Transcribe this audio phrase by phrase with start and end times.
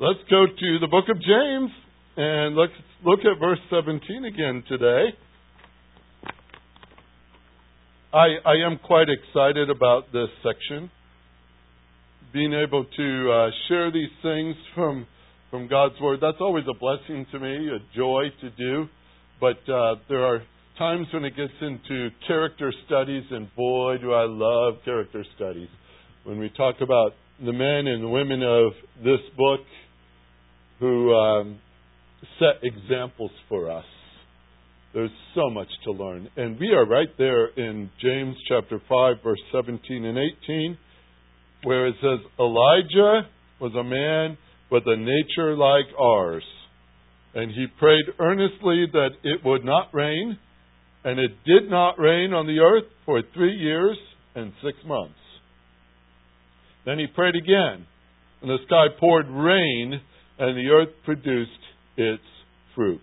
[0.00, 1.70] Let's go to the book of James
[2.16, 2.72] and let's
[3.04, 5.08] look at verse 17 again today.
[8.10, 10.90] I, I am quite excited about this section.
[12.32, 15.06] Being able to uh, share these things from,
[15.50, 18.86] from God's Word, that's always a blessing to me, a joy to do.
[19.38, 20.40] But uh, there are
[20.78, 25.68] times when it gets into character studies, and boy, do I love character studies.
[26.24, 28.72] When we talk about the men and the women of
[29.04, 29.60] this book
[30.80, 31.60] who um,
[32.38, 33.84] set examples for us.
[34.92, 36.28] There's so much to learn.
[36.36, 40.78] And we are right there in James chapter 5, verse 17 and 18,
[41.62, 43.28] where it says, Elijah
[43.60, 44.36] was a man
[44.70, 46.42] with a nature like ours.
[47.34, 50.36] And he prayed earnestly that it would not rain,
[51.04, 53.96] and it did not rain on the earth for three years
[54.34, 55.14] and six months.
[56.84, 57.86] Then he prayed again,
[58.42, 60.00] and the sky poured rain,
[60.40, 61.50] and the earth produced
[61.96, 62.22] its
[62.74, 63.00] fruit.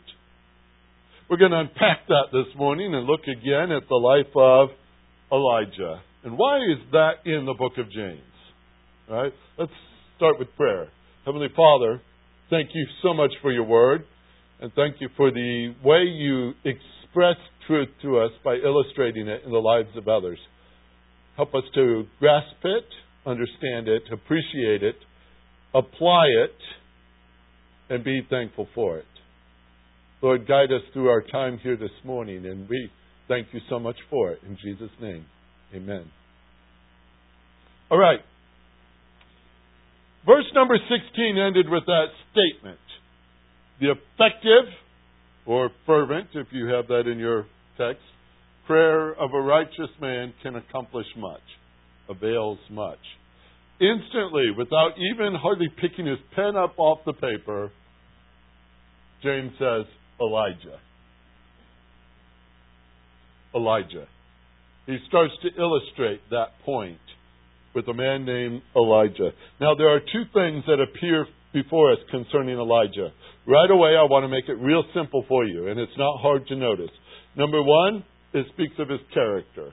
[1.29, 4.69] We're going to unpack that this morning and look again at the life of
[5.31, 6.01] Elijah.
[6.23, 8.21] And why is that in the book of James?
[9.09, 9.33] All right?
[9.57, 9.71] Let's
[10.15, 10.87] start with prayer.
[11.25, 12.01] Heavenly Father,
[12.49, 14.05] thank you so much for your word,
[14.59, 17.35] and thank you for the way you express
[17.67, 20.39] truth to us by illustrating it in the lives of others.
[21.35, 22.85] Help us to grasp it,
[23.27, 24.95] understand it, appreciate it,
[25.75, 26.55] apply it,
[27.89, 29.05] and be thankful for it.
[30.21, 32.89] Lord, guide us through our time here this morning, and we
[33.27, 34.39] thank you so much for it.
[34.47, 35.25] In Jesus' name,
[35.73, 36.05] amen.
[37.89, 38.19] All right.
[40.25, 42.79] Verse number 16 ended with that statement.
[43.79, 44.73] The effective,
[45.45, 47.45] or fervent, if you have that in your
[47.77, 48.01] text,
[48.65, 51.41] prayer of a righteous man can accomplish much,
[52.09, 52.99] avails much.
[53.79, 57.71] Instantly, without even hardly picking his pen up off the paper,
[59.23, 59.85] James says,
[60.21, 60.79] Elijah.
[63.55, 64.07] Elijah.
[64.85, 66.99] He starts to illustrate that point
[67.73, 69.31] with a man named Elijah.
[69.59, 73.11] Now, there are two things that appear before us concerning Elijah.
[73.47, 76.47] Right away, I want to make it real simple for you, and it's not hard
[76.47, 76.91] to notice.
[77.35, 78.03] Number one,
[78.33, 79.71] it speaks of his character.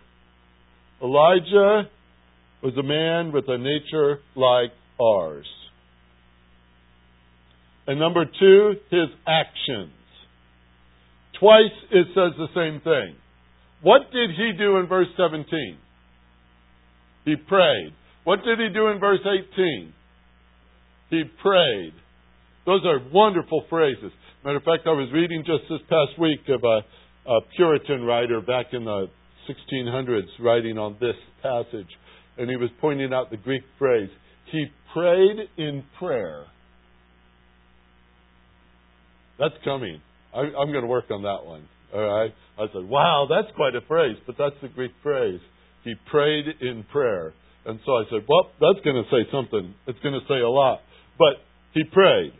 [1.02, 1.88] Elijah
[2.62, 5.46] was a man with a nature like ours.
[7.86, 9.92] And number two, his actions.
[11.38, 13.16] Twice it says the same thing.
[13.82, 15.76] What did he do in verse 17?
[17.24, 17.92] He prayed.
[18.24, 19.92] What did he do in verse 18?
[21.10, 21.92] He prayed.
[22.64, 24.12] Those are wonderful phrases.
[24.44, 28.40] Matter of fact, I was reading just this past week of a, a Puritan writer
[28.40, 29.08] back in the
[29.48, 31.88] 1600s writing on this passage
[32.36, 34.08] and he was pointing out the Greek phrase.
[34.50, 36.46] He prayed in prayer.
[39.38, 40.00] That's coming.
[40.34, 41.68] I, am going to work on that one.
[41.94, 42.34] All right.
[42.58, 45.40] I said, wow, that's quite a phrase, but that's the Greek phrase.
[45.84, 47.34] He prayed in prayer.
[47.66, 49.74] And so I said, well, that's going to say something.
[49.86, 50.80] It's going to say a lot.
[51.18, 51.42] But
[51.72, 52.32] he prayed.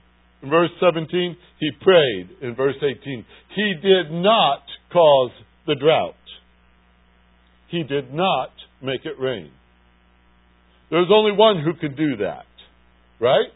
[0.42, 2.28] In verse 17, he prayed.
[2.42, 4.62] In verse 18, he did not
[4.92, 5.30] cause
[5.66, 6.14] the drought.
[7.68, 8.50] He did not
[8.82, 9.50] make it rain.
[10.90, 12.46] There's only one who can do that.
[13.20, 13.48] Right?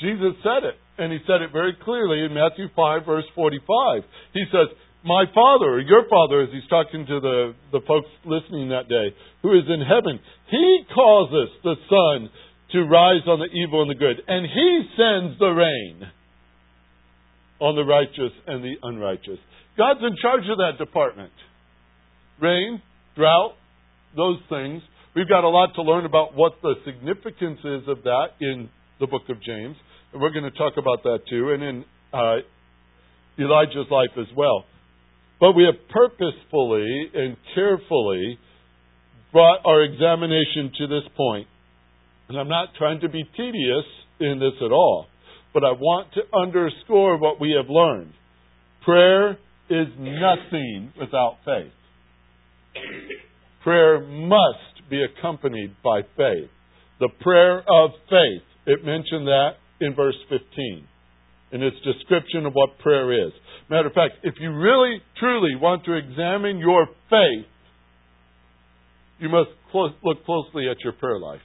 [0.00, 4.02] Jesus said it, and he said it very clearly in Matthew 5, verse 45.
[4.32, 4.68] He says,
[5.04, 9.14] My Father, or your Father, as he's talking to the, the folks listening that day,
[9.42, 12.30] who is in heaven, he causes the sun
[12.72, 16.02] to rise on the evil and the good, and he sends the rain
[17.60, 19.38] on the righteous and the unrighteous.
[19.76, 21.32] God's in charge of that department.
[22.40, 22.82] Rain,
[23.16, 23.54] drought,
[24.16, 24.82] those things.
[25.14, 28.68] We've got a lot to learn about what the significance is of that in
[29.00, 29.76] the book of James,
[30.14, 32.36] we're going to talk about that too, and in uh,
[33.38, 34.64] Elijah's life as well.
[35.40, 38.38] But we have purposefully and carefully
[39.32, 41.48] brought our examination to this point.
[42.28, 43.84] And I'm not trying to be tedious
[44.20, 45.06] in this at all,
[45.52, 48.12] but I want to underscore what we have learned.
[48.84, 49.32] Prayer
[49.68, 51.72] is nothing without faith.
[53.62, 56.50] Prayer must be accompanied by faith.
[57.00, 58.42] The prayer of faith.
[58.66, 60.86] It mentioned that in verse 15
[61.52, 63.32] in its description of what prayer is.
[63.70, 67.46] Matter of fact, if you really, truly want to examine your faith,
[69.20, 69.50] you must
[70.02, 71.40] look closely at your prayer life.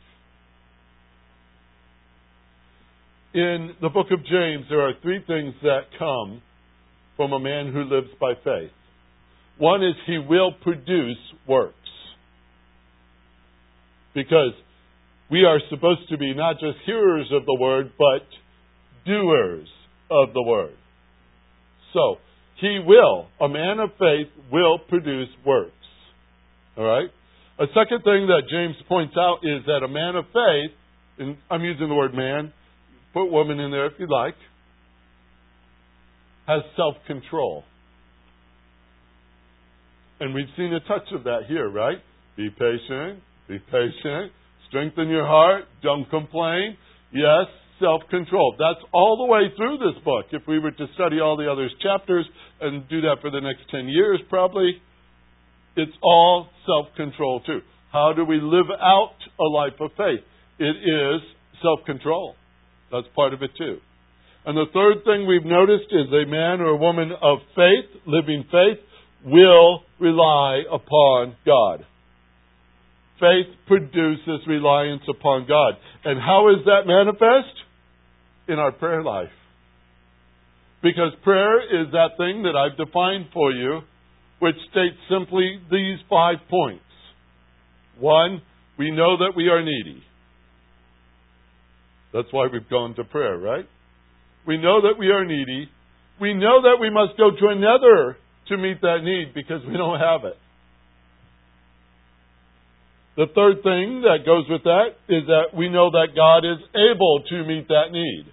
[3.33, 6.41] In the book of James, there are three things that come
[7.15, 8.71] from a man who lives by faith.
[9.59, 11.75] One is he will produce works.
[14.15, 14.53] Because
[15.31, 18.25] We are supposed to be not just hearers of the word, but
[19.05, 19.67] doers
[20.09, 20.75] of the word.
[21.93, 22.15] So,
[22.59, 25.71] he will, a man of faith will produce works.
[26.77, 27.09] All right?
[27.59, 30.71] A second thing that James points out is that a man of faith,
[31.19, 32.53] and I'm using the word man,
[33.13, 34.35] put woman in there if you like,
[36.47, 37.63] has self control.
[40.19, 41.97] And we've seen a touch of that here, right?
[42.35, 44.31] Be patient, be patient,
[44.69, 46.77] strengthen your heart, don't complain.
[47.11, 47.47] Yes,
[47.79, 48.55] self control.
[48.57, 50.25] That's all the way through this book.
[50.31, 52.25] If we were to study all the other chapters
[52.61, 54.81] and do that for the next 10 years, probably,
[55.75, 57.61] it's all self control too.
[57.91, 60.23] How do we live out a life of faith?
[60.59, 61.21] It is
[61.61, 62.35] self control.
[62.91, 63.77] That's part of it too.
[64.45, 68.45] And the third thing we've noticed is a man or a woman of faith, living
[68.51, 68.79] faith,
[69.25, 71.85] will rely upon God.
[73.19, 75.73] Faith produces reliance upon God.
[76.05, 77.55] And how is that manifest?
[78.47, 79.29] In our prayer life.
[80.81, 83.81] Because prayer is that thing that I've defined for you,
[84.39, 86.83] which states simply these five points.
[87.99, 88.41] One,
[88.77, 90.01] we know that we are needy.
[92.13, 93.65] That's why we've gone to prayer, right?
[94.47, 95.69] We know that we are needy.
[96.19, 98.17] We know that we must go to another
[98.47, 100.37] to meet that need because we don't have it.
[103.19, 107.19] The third thing that goes with that is that we know that God is able
[107.27, 108.31] to meet that need.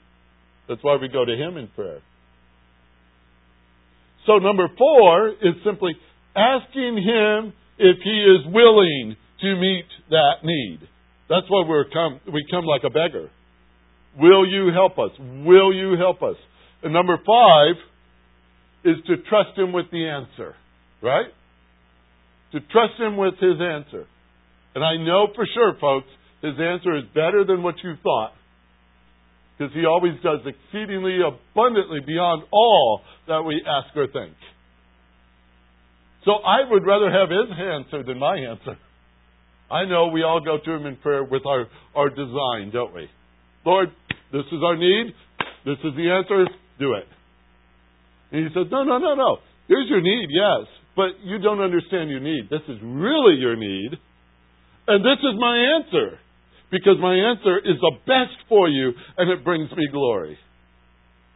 [0.68, 1.98] That's why we go to Him in prayer.
[4.26, 5.98] So, number four is simply
[6.36, 7.52] asking Him
[7.82, 10.78] if He is willing to meet that need.
[11.28, 13.28] That's why we come, we come like a beggar.
[14.16, 15.10] Will you help us?
[15.18, 16.36] Will you help us?
[16.84, 17.74] And number five
[18.84, 20.54] is to trust Him with the answer,
[21.02, 21.26] right?
[22.52, 24.06] To trust Him with His answer.
[24.76, 26.06] And I know for sure, folks,
[26.42, 28.32] His answer is better than what you thought.
[29.56, 34.36] Because He always does exceedingly abundantly beyond all that we ask or think.
[36.26, 38.76] So I would rather have His answer than my answer.
[39.70, 41.64] I know we all go to Him in prayer with our,
[41.94, 43.08] our design, don't we?
[43.64, 43.88] Lord,
[44.30, 45.14] this is our need.
[45.64, 46.44] This is the answer.
[46.78, 47.08] Do it.
[48.30, 49.38] And he says, No, no, no, no.
[49.68, 50.68] Here's your need, yes.
[50.94, 52.50] But you don't understand your need.
[52.50, 53.96] This is really your need.
[54.88, 56.18] And this is my answer.
[56.70, 60.36] Because my answer is the best for you and it brings me glory.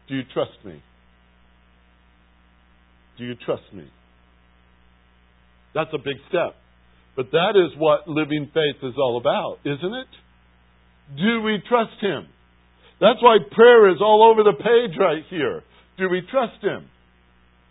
[0.09, 0.83] Do you trust me?
[3.17, 3.89] Do you trust me?
[5.75, 6.57] That's a big step.
[7.17, 10.09] But that is what living faith is all about, isn't it?
[11.17, 12.27] Do we trust Him?
[13.01, 15.63] That's why prayer is all over the page right here.
[15.99, 16.87] Do we trust Him?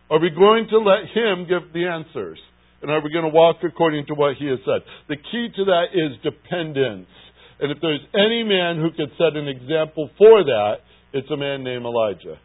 [0.10, 2.40] Are we going to let Him give the answers?
[2.82, 4.82] And are we going to walk according to what He has said?
[5.08, 7.10] The key to that is dependence.
[7.60, 10.76] And if there's any man who could set an example for that,
[11.12, 12.40] it's a man named Elijah.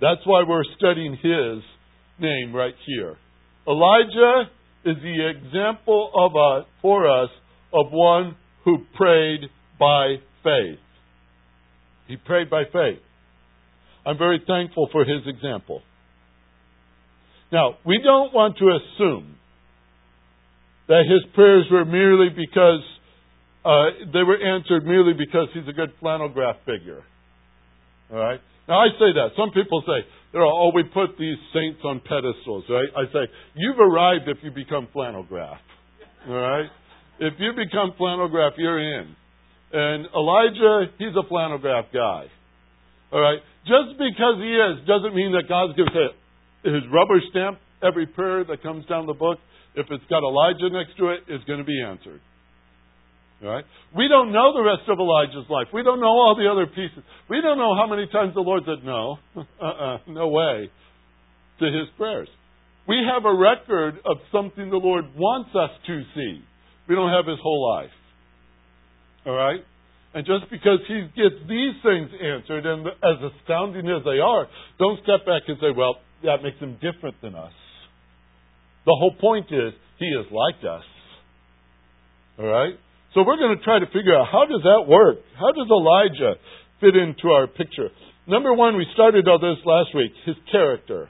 [0.00, 1.64] That's why we're studying his
[2.20, 3.16] name right here.
[3.66, 4.50] Elijah
[4.84, 7.30] is the example of a, for us
[7.72, 10.78] of one who prayed by faith.
[12.06, 13.00] He prayed by faith.
[14.06, 15.82] I'm very thankful for his example.
[17.50, 19.36] Now, we don't want to assume
[20.88, 22.84] that his prayers were merely because
[23.64, 27.02] uh, they were answered merely because he's a good flannel graph figure.
[28.10, 28.40] All right.
[28.66, 29.36] Now I say that.
[29.36, 30.04] Some people say,
[30.36, 32.88] oh, we put these saints on pedestals, right?
[32.96, 35.60] I say, you've arrived if you become flannel graph.
[36.28, 36.68] All right.
[37.20, 39.16] If you become flannel graph, you're in.
[39.72, 42.26] And Elijah, he's a flannel graph guy.
[43.12, 43.38] All right?
[43.64, 46.08] Just because he is doesn't mean that God's going to say
[46.74, 49.38] his rubber stamp every prayer that comes down the book.
[49.74, 52.20] If it's got Elijah next to it, is going to be answered.
[53.42, 53.64] All right?
[53.96, 55.68] We don't know the rest of Elijah's life.
[55.72, 57.04] We don't know all the other pieces.
[57.30, 60.70] We don't know how many times the Lord said no, uh-uh, no way,
[61.60, 62.28] to his prayers.
[62.88, 66.42] We have a record of something the Lord wants us to see.
[66.88, 67.94] We don't have his whole life.
[69.26, 69.60] All right?
[70.14, 74.48] And just because he gets these things answered, and as astounding as they are,
[74.78, 77.52] don't step back and say, well, that makes him different than us.
[78.86, 80.84] The whole point is, he is like us.
[82.38, 82.74] All right?
[83.14, 85.18] So we're going to try to figure out how does that work?
[85.38, 86.34] How does Elijah
[86.80, 87.88] fit into our picture?
[88.26, 91.08] Number one, we started all this last week, his character.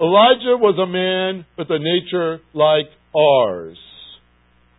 [0.00, 3.76] Elijah was a man with a nature like ours.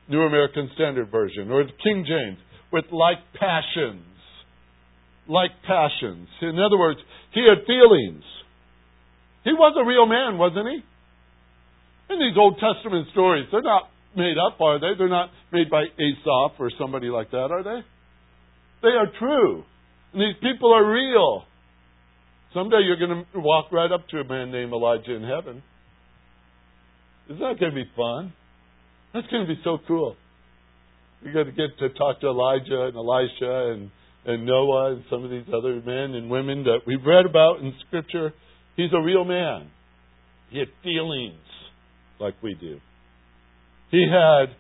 [0.10, 2.40] New American Standard Version, or the King James,
[2.74, 4.04] with like passions.
[5.30, 6.28] Like passions.
[6.42, 7.00] In other words,
[7.34, 8.24] he had feelings.
[9.44, 10.84] He was a real man, wasn't he?
[12.14, 14.98] In these Old Testament stories, they're not made up, are they?
[14.98, 17.82] They're not made by Aesop or somebody like that, are they?
[18.82, 19.64] They are true.
[20.14, 21.44] And these people are real.
[22.54, 25.64] Someday you're going to walk right up to a man named Elijah in heaven.
[27.30, 28.34] Isn't that going to be fun?
[29.14, 30.16] That's going to be so cool.
[31.24, 33.92] You're going to get to talk to Elijah and Elisha and,
[34.26, 37.74] and Noah and some of these other men and women that we've read about in
[37.88, 38.34] Scripture.
[38.82, 39.70] He's a real man.
[40.50, 41.36] He had feelings
[42.20, 42.80] like we do.
[43.92, 44.56] He had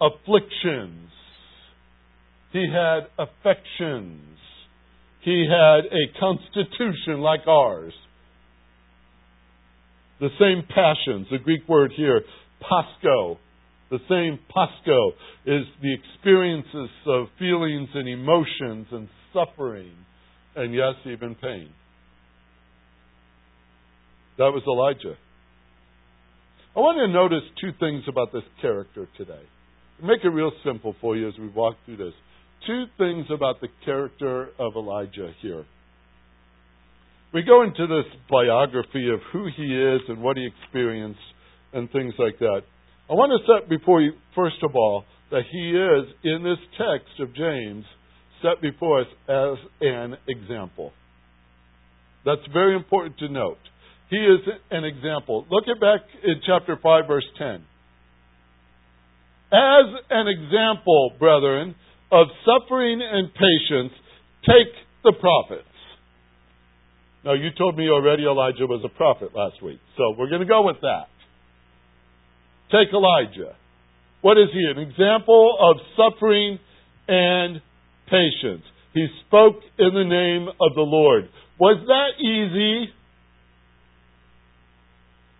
[0.00, 1.08] afflictions.
[2.52, 4.38] He had affections.
[5.22, 7.92] He had a constitution like ours.
[10.18, 12.22] The same passions, the Greek word here,
[12.60, 13.38] pasco.
[13.88, 15.12] The same pasco
[15.46, 19.92] is the experiences of feelings and emotions and suffering,
[20.56, 21.68] and yes, even pain.
[24.36, 25.16] That was Elijah.
[26.76, 29.42] I want to notice two things about this character today.
[30.02, 32.14] Make it real simple for you as we walk through this.
[32.66, 35.64] Two things about the character of Elijah here.
[37.32, 41.20] We go into this biography of who he is and what he experienced
[41.72, 42.62] and things like that.
[43.08, 47.20] I want to set before you, first of all, that he is, in this text
[47.20, 47.84] of James,
[48.42, 50.92] set before us as an example.
[52.24, 53.58] That's very important to note.
[54.10, 55.46] He is an example.
[55.50, 57.64] Look at back in chapter 5, verse 10.
[59.52, 61.74] As an example, brethren,
[62.10, 63.92] of suffering and patience,
[64.46, 65.68] take the prophets.
[67.24, 70.46] Now, you told me already Elijah was a prophet last week, so we're going to
[70.46, 71.08] go with that.
[72.70, 73.56] Take Elijah.
[74.20, 74.64] What is he?
[74.70, 76.58] An example of suffering
[77.08, 77.60] and
[78.06, 78.64] patience.
[78.92, 81.28] He spoke in the name of the Lord.
[81.58, 82.92] Was that easy?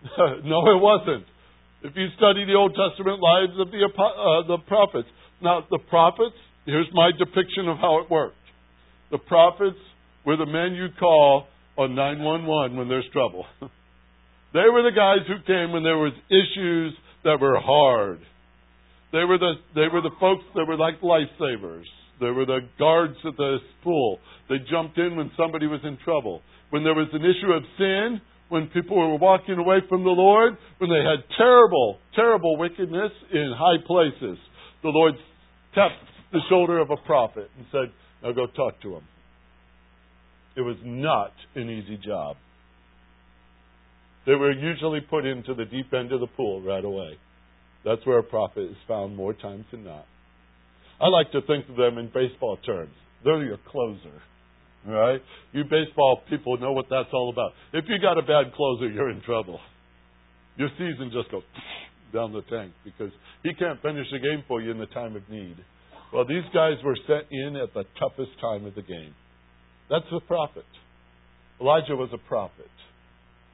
[0.44, 1.24] no, it wasn't.
[1.82, 5.08] If you study the Old Testament lives of the, uh, the prophets.
[5.42, 8.36] Now, the prophets, here's my depiction of how it worked.
[9.10, 9.78] The prophets
[10.24, 11.46] were the men you call
[11.76, 13.44] on 911 when there's trouble.
[13.60, 16.94] they were the guys who came when there was issues
[17.24, 18.20] that were hard.
[19.12, 21.86] They were the they were the folks that were like lifesavers.
[22.20, 24.18] They were the guards at the pool.
[24.48, 26.42] They jumped in when somebody was in trouble.
[26.70, 30.56] When there was an issue of sin, when people were walking away from the Lord,
[30.78, 34.38] when they had terrible, terrible wickedness in high places,
[34.82, 35.14] the Lord
[35.74, 35.94] tapped
[36.32, 39.04] the shoulder of a prophet and said, Now go talk to him.
[40.56, 42.36] It was not an easy job.
[44.26, 47.18] They were usually put into the deep end of the pool right away.
[47.84, 50.06] That's where a prophet is found more times than not.
[51.00, 52.94] I like to think of them in baseball terms.
[53.24, 54.22] They're your closer.
[54.86, 55.20] Right?
[55.52, 57.52] You baseball people know what that's all about.
[57.72, 59.58] If you got a bad closer, you're in trouble.
[60.56, 61.42] Your season just goes
[62.12, 63.10] down the tank because
[63.42, 65.56] he can't finish the game for you in the time of need.
[66.12, 69.14] Well, these guys were sent in at the toughest time of the game.
[69.90, 70.64] That's the prophet.
[71.60, 72.70] Elijah was a prophet.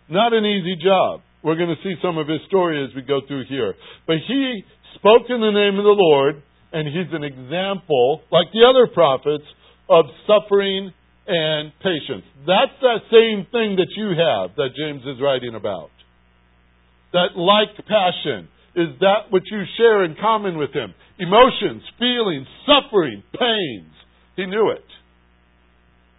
[0.08, 1.20] Not an easy job.
[1.42, 3.74] We're going to see some of his story as we go through here.
[4.06, 4.62] But he
[4.96, 9.44] spoke in the name of the Lord, and he's an example, like the other prophets,
[9.88, 10.92] of suffering
[11.30, 12.26] and patience.
[12.42, 15.90] That's that same thing that you have that James is writing about.
[17.12, 20.92] That like passion is that which you share in common with him.
[21.20, 23.94] Emotions, feelings, suffering, pains.
[24.34, 24.84] He knew it.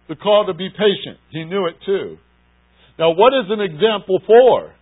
[0.08, 1.18] The call to be patient.
[1.30, 2.16] He knew it too.
[2.98, 4.72] Now, what is an example for?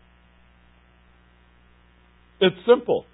[2.40, 3.04] It's simple.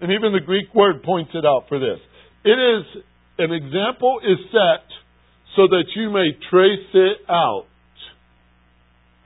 [0.00, 2.00] And even the Greek word points it out for this.
[2.44, 3.02] It is,
[3.38, 5.01] an example is set
[5.56, 7.66] so that you may trace it out.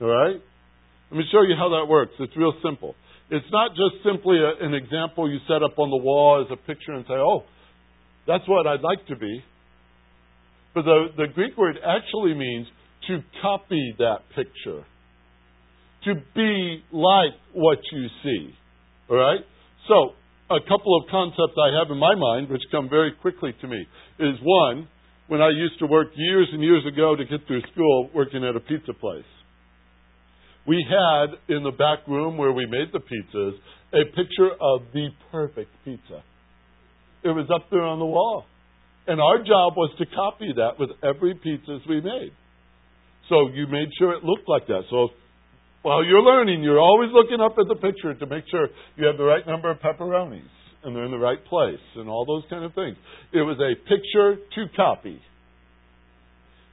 [0.01, 0.41] All right?
[1.11, 2.13] Let me show you how that works.
[2.19, 2.95] It's real simple.
[3.29, 6.57] It's not just simply a, an example you set up on the wall as a
[6.67, 7.43] picture and say, oh,
[8.27, 9.43] that's what I'd like to be.
[10.75, 12.67] But the, the Greek word actually means
[13.07, 14.83] to copy that picture,
[16.03, 18.53] to be like what you see.
[19.09, 19.39] All right?
[19.87, 20.11] So,
[20.49, 23.85] a couple of concepts I have in my mind, which come very quickly to me,
[24.19, 24.87] is one,
[25.27, 28.55] when I used to work years and years ago to get through school working at
[28.55, 29.27] a pizza place.
[30.65, 33.53] We had in the back room where we made the pizzas
[33.93, 36.23] a picture of the perfect pizza.
[37.23, 38.45] It was up there on the wall.
[39.07, 42.31] And our job was to copy that with every pizzas we made.
[43.29, 44.83] So you made sure it looked like that.
[44.89, 45.09] So
[45.83, 48.67] while you're learning, you're always looking up at the picture to make sure
[48.97, 50.43] you have the right number of pepperonis
[50.87, 52.97] and they're in the right place and all those kind of things.
[53.33, 55.21] It was a picture to copy.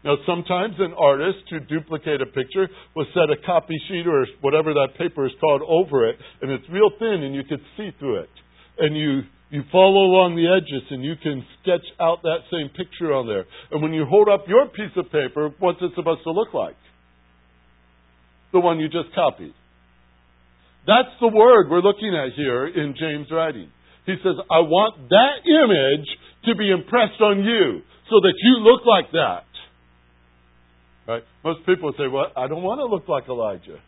[0.04, 4.72] Now, sometimes an artist, to duplicate a picture, will set a copy sheet or whatever
[4.74, 8.20] that paper is called over it, and it's real thin and you could see through
[8.20, 8.30] it.
[8.78, 13.12] and you you follow along the edges and you can sketch out that same picture
[13.12, 13.44] on there.
[13.70, 16.74] And when you hold up your piece of paper, what's it supposed to look like?
[18.52, 19.54] The one you just copied.
[20.88, 23.68] That's the word we're looking at here in James' writing.
[24.06, 26.08] He says, I want that image
[26.44, 27.80] to be impressed on you
[28.10, 29.48] so that you look like that.
[31.08, 31.22] Right?
[31.42, 33.80] Most people say, Well, I don't want to look like Elijah.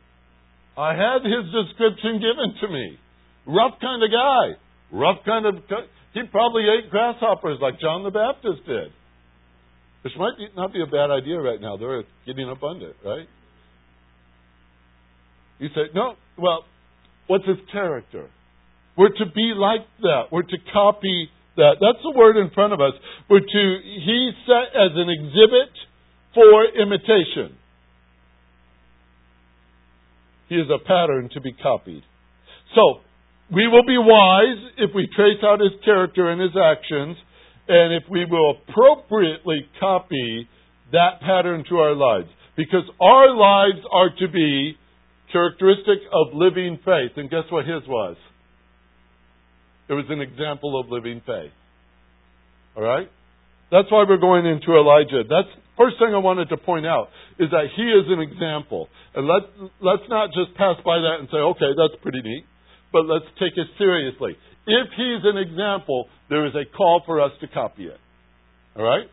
[0.76, 2.98] I had his description given to me.
[3.46, 4.44] Rough kind of guy.
[4.92, 5.54] Rough kind of.
[6.12, 8.92] He probably ate grasshoppers like John the Baptist did.
[10.02, 11.76] Which might not be a bad idea right now.
[11.76, 13.26] They're getting abundant, right?
[15.58, 16.64] You say, no, well,
[17.26, 18.28] what's his character?
[18.96, 20.32] We're to be like that.
[20.32, 21.76] We're to copy that.
[21.80, 22.92] That's the word in front of us.
[23.28, 25.72] We're to, he set as an exhibit
[26.34, 27.56] for imitation.
[30.48, 32.02] He is a pattern to be copied.
[32.74, 33.00] So,
[33.52, 37.16] we will be wise if we trace out his character and his actions,
[37.68, 40.48] and if we will appropriately copy
[40.92, 42.28] that pattern to our lives.
[42.56, 44.76] Because our lives are to be
[45.32, 47.12] characteristic of living faith.
[47.16, 48.16] And guess what his was?
[49.88, 51.52] It was an example of living faith.
[52.76, 53.08] All right?
[53.70, 55.22] That's why we're going into Elijah.
[55.28, 58.88] That's first thing I wanted to point out is that he is an example.
[59.14, 59.42] And let
[59.80, 62.46] let's not just pass by that and say, okay, that's pretty neat
[62.96, 64.36] but let's take it seriously.
[64.66, 68.00] If he's an example, there is a call for us to copy it.
[68.76, 69.06] All right?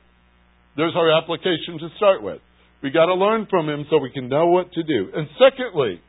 [0.78, 2.40] There's our application to start with.
[2.82, 5.12] We got to learn from him so we can know what to do.
[5.14, 6.02] And secondly,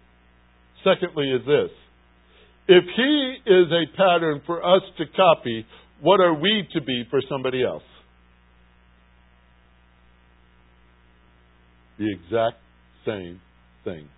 [0.82, 1.70] secondly is this.
[2.66, 5.66] If he is a pattern for us to copy,
[6.00, 7.82] what are we to be for somebody else?
[11.98, 12.56] The exact
[13.06, 13.40] same
[13.84, 14.08] thing.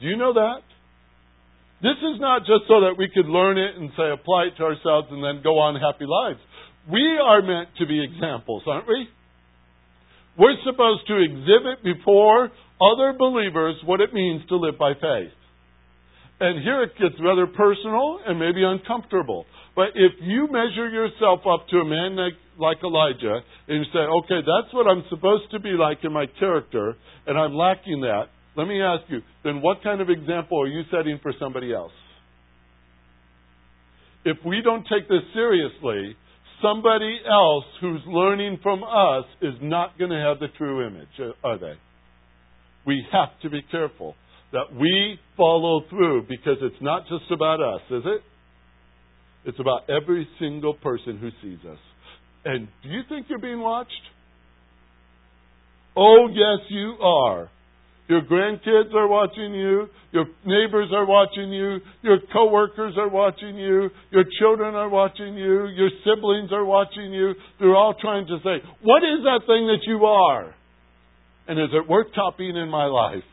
[0.00, 0.62] Do you know that?
[1.82, 4.64] This is not just so that we could learn it and say apply it to
[4.64, 6.40] ourselves and then go on happy lives.
[6.90, 9.08] We are meant to be examples, aren't we?
[10.38, 15.32] We're supposed to exhibit before other believers what it means to live by faith.
[16.38, 19.46] And here it gets rather personal and maybe uncomfortable.
[19.74, 24.00] But if you measure yourself up to a man like, like Elijah and you say,
[24.00, 26.96] okay, that's what I'm supposed to be like in my character,
[27.26, 30.82] and I'm lacking that, let me ask you, then what kind of example are you
[30.90, 31.92] setting for somebody else?
[34.24, 36.16] If we don't take this seriously,
[36.62, 41.46] somebody else who's learning from us is not going to have the true image, uh,
[41.46, 41.74] are they?
[42.86, 44.14] We have to be careful
[44.52, 48.22] that we follow through because it's not just about us, is it?
[49.46, 51.78] It's about every single person who sees us.
[52.44, 53.92] And do you think you're being watched?
[55.96, 57.48] Oh, yes, you are.
[58.08, 59.88] Your grandkids are watching you.
[60.12, 61.78] Your neighbors are watching you.
[62.02, 63.90] Your coworkers are watching you.
[64.12, 65.66] Your children are watching you.
[65.66, 67.34] Your siblings are watching you.
[67.58, 70.54] They're all trying to say, what is that thing that you are?
[71.48, 73.24] And is it worth copying in my life?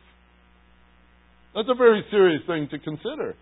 [1.55, 3.35] That's a very serious thing to consider.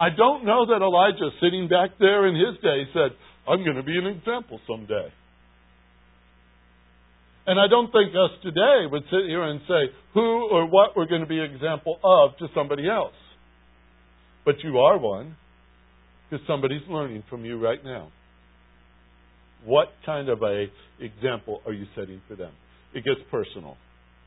[0.00, 3.10] I don't know that Elijah, sitting back there in his day, said,
[3.46, 5.08] I'm going to be an example someday.
[7.46, 11.06] And I don't think us today would sit here and say who or what we're
[11.06, 13.14] going to be an example of to somebody else.
[14.44, 15.36] But you are one
[16.30, 18.10] because somebody's learning from you right now.
[19.64, 20.66] What kind of a
[21.00, 22.52] example are you setting for them?
[22.94, 23.76] It gets personal.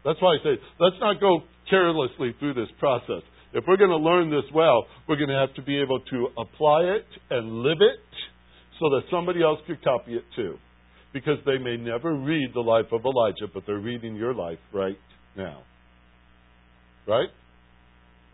[0.06, 3.24] That's why I say let's not go carelessly through this process.
[3.54, 6.28] If we're going to learn this well, we're going to have to be able to
[6.38, 8.00] apply it and live it
[8.80, 10.58] so that somebody else could copy it too
[11.14, 15.00] because they may never read the life of Elijah, but they're reading your life right
[15.38, 15.64] now.
[17.08, 17.30] Right?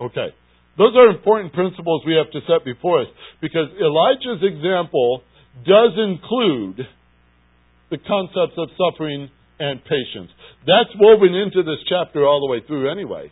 [0.01, 0.34] Okay.
[0.77, 3.07] Those are important principles we have to set before us
[3.39, 5.21] because Elijah's example
[5.63, 6.88] does include
[7.91, 9.29] the concepts of suffering
[9.62, 10.34] and patience.
[10.65, 13.32] That's woven into this chapter all the way through anyway.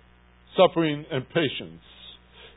[0.54, 1.82] Suffering and patience.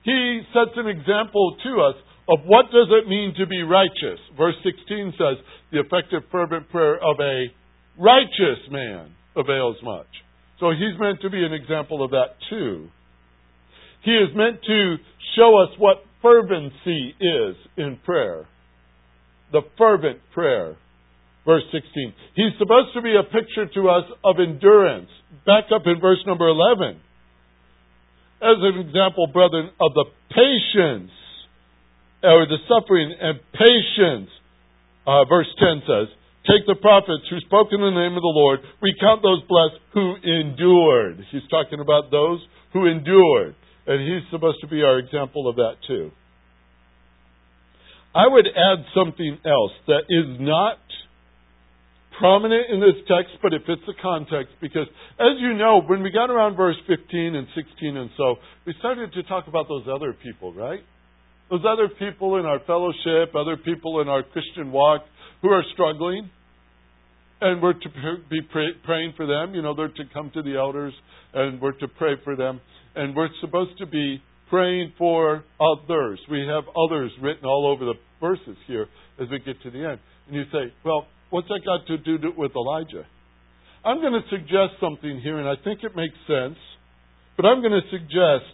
[0.04, 1.96] He sets an example to us
[2.28, 4.20] of what does it mean to be righteous.
[4.36, 5.40] Verse 16 says,
[5.72, 7.46] the effective fervent prayer of a
[7.98, 10.06] righteous man avails much.
[10.60, 12.88] So he's meant to be an example of that too.
[14.04, 14.96] He is meant to
[15.36, 18.46] show us what fervency is in prayer.
[19.50, 20.76] The fervent prayer.
[21.44, 22.14] Verse 16.
[22.34, 25.10] He's supposed to be a picture to us of endurance.
[25.44, 27.00] Back up in verse number 11.
[28.42, 31.10] As an example, brethren, of the patience
[32.22, 34.30] or the suffering and patience.
[35.06, 36.06] Uh, verse 10 says,
[36.46, 40.14] Take the prophets who spoke in the name of the Lord, recount those blessed who
[40.22, 41.22] endured.
[41.30, 43.54] He's talking about those who endured.
[43.86, 46.10] And he's supposed to be our example of that too.
[48.14, 50.78] I would add something else that is not
[52.18, 54.86] prominent in this text, but it fits the context because,
[55.18, 59.12] as you know, when we got around verse 15 and 16 and so, we started
[59.12, 60.80] to talk about those other people, right?
[61.50, 65.02] Those other people in our fellowship, other people in our Christian walk
[65.42, 66.30] who are struggling.
[67.40, 67.88] And we're to
[68.30, 68.40] be
[68.84, 69.54] praying for them.
[69.54, 70.94] You know, they're to come to the elders
[71.34, 72.60] and we're to pray for them.
[72.94, 76.20] And we're supposed to be praying for others.
[76.30, 78.86] We have others written all over the verses here
[79.20, 79.98] as we get to the end.
[80.28, 83.06] And you say, well, what's that got to do with Elijah?
[83.84, 86.58] I'm going to suggest something here, and I think it makes sense,
[87.36, 88.52] but I'm going to suggest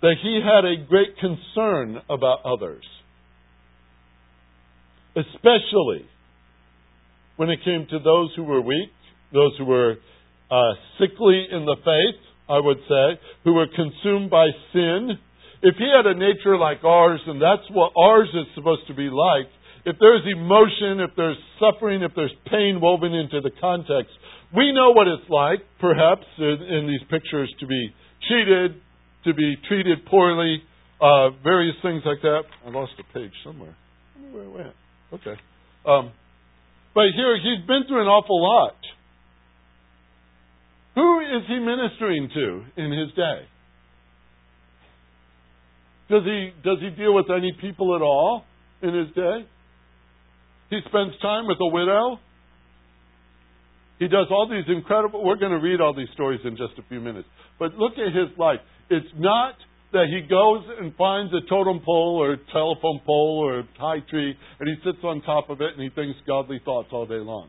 [0.00, 2.84] that he had a great concern about others,
[5.16, 6.06] especially
[7.36, 8.92] when it came to those who were weak,
[9.32, 9.96] those who were
[10.50, 15.18] uh, sickly in the faith, I would say, who were consumed by sin,
[15.62, 19.10] if he had a nature like ours, and that's what ours is supposed to be
[19.10, 19.50] like,
[19.84, 24.12] if there's emotion, if there's suffering, if there's pain woven into the context,
[24.54, 27.94] we know what it's like, perhaps, in, in these pictures to be
[28.28, 28.80] cheated,
[29.24, 30.62] to be treated poorly,
[31.00, 32.42] uh, various things like that.
[32.66, 33.76] I lost a page somewhere.
[34.32, 34.74] Where it went.
[35.14, 35.34] Okay.
[35.86, 36.12] Um,
[36.94, 38.76] but here, he's been through an awful lot.
[40.96, 43.46] Who is he ministering to in his day?
[46.10, 48.44] Does he, does he deal with any people at all
[48.82, 49.46] in his day?
[50.70, 52.18] He spends time with a widow.
[53.98, 56.82] He does all these incredible, we're going to read all these stories in just a
[56.88, 57.28] few minutes.
[57.58, 58.60] But look at his life.
[58.88, 59.54] It's not
[59.92, 64.00] that he goes and finds a totem pole or a telephone pole or a high
[64.08, 67.14] tree and he sits on top of it and he thinks godly thoughts all day
[67.14, 67.48] long.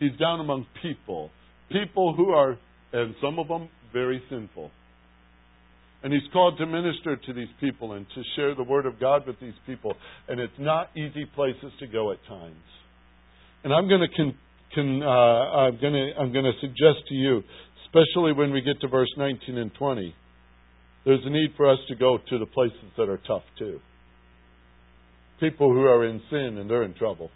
[0.00, 1.30] He's down among people.
[1.70, 2.58] People who are,
[2.92, 4.70] and some of them, very sinful.
[6.06, 9.26] And he's called to minister to these people and to share the word of God
[9.26, 9.92] with these people.
[10.28, 12.62] And it's not easy places to go at times.
[13.64, 14.34] And I'm going to con,
[14.72, 17.42] con, uh, I'm going to I'm going to suggest to you,
[17.86, 20.14] especially when we get to verse 19 and 20,
[21.04, 23.80] there's a need for us to go to the places that are tough too.
[25.40, 27.32] People who are in sin and they're in trouble.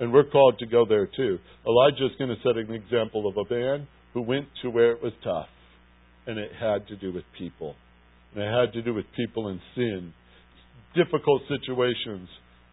[0.00, 1.38] And we're called to go there too.
[1.64, 5.00] Elijah is going to set an example of a man who went to where it
[5.00, 5.46] was tough
[6.26, 7.74] and it had to do with people.
[8.34, 10.12] And it had to do with people in sin,
[10.94, 12.28] difficult situations,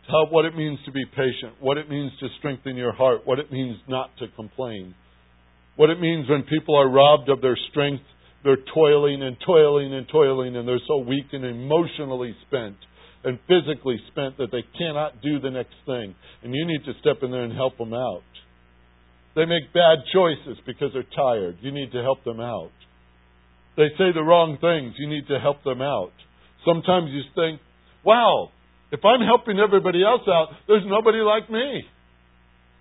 [0.08, 3.40] how, what it means to be patient, what it means to strengthen your heart, what
[3.40, 4.96] it means not to complain,
[5.76, 8.04] what it means when people are robbed of their strength,
[8.44, 12.76] they're toiling and toiling and toiling, and they're so weak and emotionally spent
[13.24, 16.16] and physically spent that they cannot do the next thing.
[16.44, 18.24] And you need to step in there and help them out.
[19.36, 21.58] They make bad choices because they're tired.
[21.62, 22.72] You need to help them out.
[23.77, 24.95] They say the wrong things.
[24.97, 26.12] You need to help them out.
[26.65, 27.62] Sometimes you think,
[28.03, 28.49] wow,
[28.91, 31.84] if I'm helping everybody else out, there's nobody like me.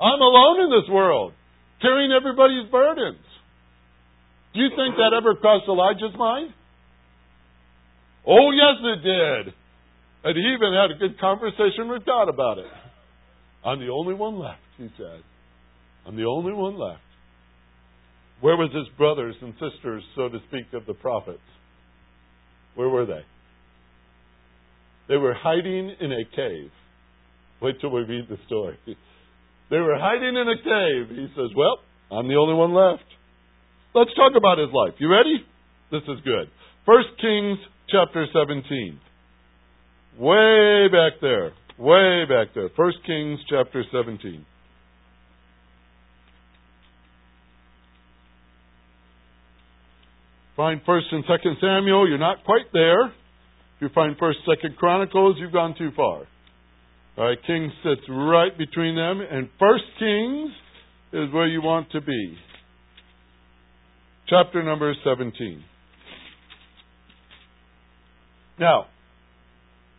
[0.00, 1.32] I'm alone in this world,
[1.80, 3.22] carrying everybody's burdens.
[4.52, 6.52] Do you think that ever crossed Elijah's mind?
[8.26, 9.54] Oh, yes, it did.
[10.24, 12.66] And he even had a good conversation with God about it.
[13.64, 15.22] I'm the only one left, he said.
[16.06, 17.00] I'm the only one left.
[18.40, 21.38] Where was his brothers and sisters, so to speak, of the prophets?
[22.74, 23.24] Where were they?
[25.08, 26.70] They were hiding in a cave.
[27.60, 28.78] Wait till we read the story.
[28.86, 31.16] They were hiding in a cave.
[31.16, 31.78] He says, Well,
[32.10, 33.04] I'm the only one left.
[33.94, 34.94] Let's talk about his life.
[34.98, 35.44] You ready?
[35.90, 36.48] This is good.
[36.86, 37.58] First Kings
[37.90, 39.00] chapter 17.
[40.18, 41.52] Way back there.
[41.78, 42.70] Way back there.
[42.76, 44.46] First Kings chapter 17.
[50.56, 53.06] Find First and Second Samuel, you're not quite there.
[53.06, 56.26] If you find First, Second Chronicles, you've gone too far.
[57.16, 60.50] All right, sits right between them, and First Kings
[61.12, 62.36] is where you want to be.
[64.28, 65.64] Chapter number 17.
[68.58, 68.86] Now,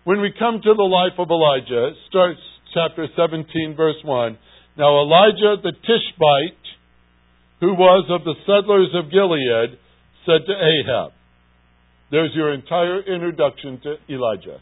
[0.03, 2.39] when we come to the life of Elijah, it starts
[2.73, 4.37] chapter 17, verse 1.
[4.77, 6.65] Now, Elijah the Tishbite,
[7.59, 9.77] who was of the settlers of Gilead,
[10.25, 11.11] said to Ahab.
[12.11, 14.59] There's your entire introduction to Elijah.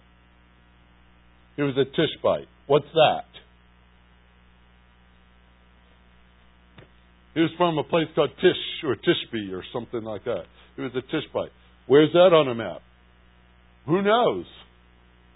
[1.56, 2.48] He was a Tishbite.
[2.68, 3.26] What's that?
[7.34, 10.44] He was from a place called Tish or Tishbe or something like that.
[10.76, 11.52] He was a Tishbite.
[11.88, 12.82] Where's that on a map?
[13.88, 14.46] Who knows?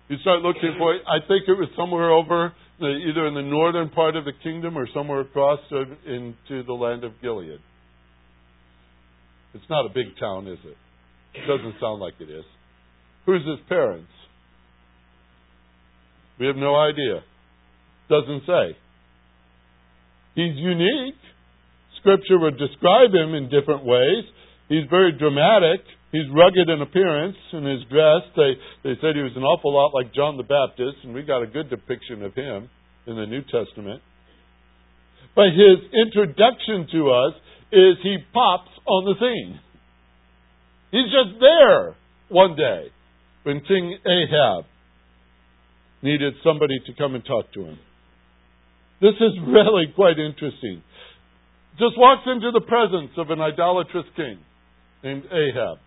[0.10, 1.02] You start looking for it.
[1.08, 4.78] I think it was somewhere over the, either in the northern part of the kingdom
[4.78, 5.60] or somewhere across
[6.06, 7.60] into the land of Gilead.
[9.54, 10.78] It's not a big town, is it?
[11.36, 12.46] It doesn't sound like it is.
[13.26, 14.12] Who's his parents?
[16.40, 17.22] We have no idea.
[18.10, 18.78] Doesn't say.
[20.36, 21.22] He's unique.
[22.00, 24.26] Scripture would describe him in different ways.
[24.68, 25.86] He's very dramatic.
[26.12, 28.22] He's rugged in appearance and his dress.
[28.36, 31.42] They they said he was an awful lot like John the Baptist, and we got
[31.42, 32.70] a good depiction of him
[33.08, 34.02] in the New Testament.
[35.36, 37.34] But his introduction to us
[37.74, 39.60] is he pops on the scene.
[40.92, 41.96] He's just there
[42.30, 42.94] one day
[43.44, 44.66] when King Ahab
[46.04, 47.80] needed somebody to come and talk to him.
[49.02, 50.84] This is really quite interesting.
[51.80, 54.38] Just walks into the presence of an idolatrous king
[55.04, 55.80] named Ahab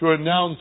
[0.00, 0.58] to announce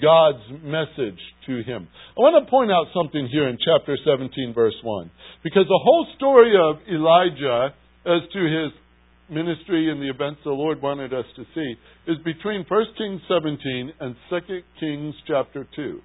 [0.00, 1.86] God's message to him.
[2.16, 5.10] I want to point out something here in chapter 17, verse 1.
[5.44, 7.74] Because the whole story of Elijah
[8.06, 8.72] as to his
[9.30, 11.74] ministry and the events the Lord wanted us to see
[12.10, 14.38] is between 1 Kings 17 and 2
[14.80, 16.00] Kings chapter 2.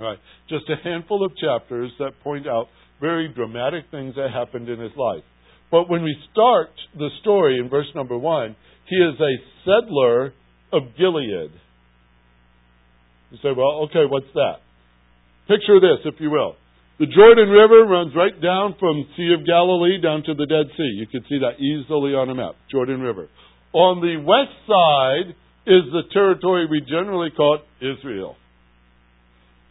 [0.00, 2.68] All right, just a handful of chapters that point out
[3.00, 5.24] very dramatic things that happened in his life.
[5.70, 8.56] But when we start the story in verse number 1,
[8.88, 10.32] he is a settler
[10.72, 11.50] of Gilead.
[13.30, 14.56] You say, well, okay, what's that?
[15.48, 16.56] Picture this, if you will.
[17.02, 21.02] The Jordan River runs right down from Sea of Galilee down to the Dead Sea.
[21.02, 22.54] You can see that easily on a map.
[22.70, 23.26] Jordan River.
[23.72, 25.34] On the west side
[25.66, 28.36] is the territory we generally call Israel.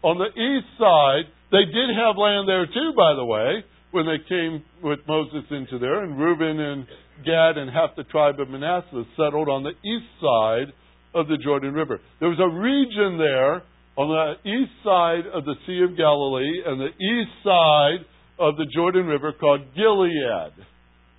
[0.03, 4.19] On the east side, they did have land there too, by the way, when they
[4.27, 6.85] came with Moses into there, and Reuben and
[7.23, 10.75] Gad and half the tribe of Manasseh settled on the east side
[11.15, 12.01] of the Jordan River.
[12.19, 13.63] There was a region there
[13.97, 18.05] on the east side of the Sea of Galilee and the east side
[18.39, 20.53] of the Jordan River called Gilead.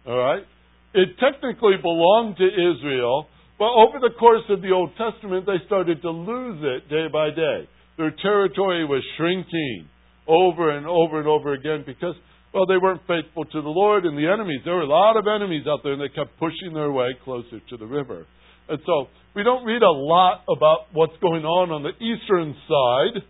[0.07, 0.43] All right?
[0.95, 3.27] It technically belonged to Israel,
[3.59, 7.31] but over the course of the Old Testament, they started to lose it day by
[7.31, 7.69] day.
[7.97, 9.89] Their territory was shrinking
[10.27, 12.15] over and over and over again because,
[12.53, 14.61] well, they weren't faithful to the Lord and the enemies.
[14.65, 17.61] There were a lot of enemies out there, and they kept pushing their way closer
[17.71, 18.27] to the river.
[18.69, 23.23] And so we don't read a lot about what's going on on the eastern side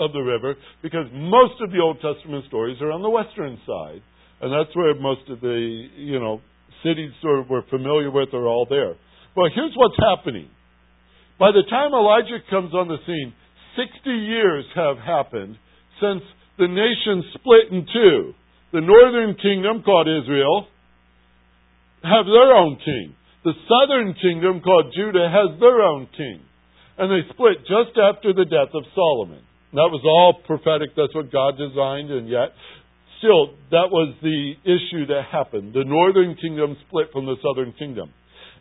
[0.00, 4.02] of the river because most of the Old Testament stories are on the western side.
[4.40, 6.40] And that's where most of the, you know,
[6.82, 8.96] cities we're familiar with are all there.
[9.36, 10.48] Well, here's what's happening.
[11.38, 13.32] By the time Elijah comes on the scene,
[13.76, 15.56] 60 years have happened
[16.00, 16.22] since
[16.58, 18.34] the nation split in two.
[18.72, 20.66] The northern kingdom, called Israel,
[22.02, 23.14] have their own king.
[23.44, 26.40] The southern kingdom, called Judah, has their own king.
[26.98, 29.42] And they split just after the death of Solomon.
[29.72, 30.94] That was all prophetic.
[30.94, 32.52] That's what God designed, and yet,
[33.18, 35.72] still, that was the issue that happened.
[35.72, 38.12] The northern kingdom split from the southern kingdom.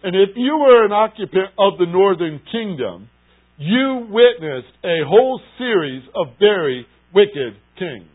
[0.04, 3.10] And if you were an occupant of the northern kingdom,
[3.58, 8.10] you witnessed a whole series of very wicked kings.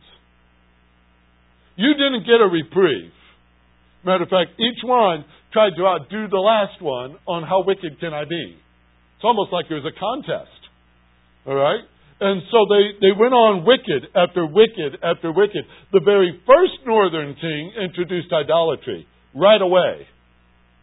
[1.76, 3.12] You didn't get a reprieve.
[4.04, 5.24] Matter of fact, each one
[5.56, 8.60] tried to outdo the last one on how wicked can I be.
[9.16, 10.60] It's almost like it was a contest.
[11.48, 11.80] All right?
[12.20, 15.64] And so they, they went on wicked after wicked after wicked.
[15.96, 20.04] The very first northern king introduced idolatry right away.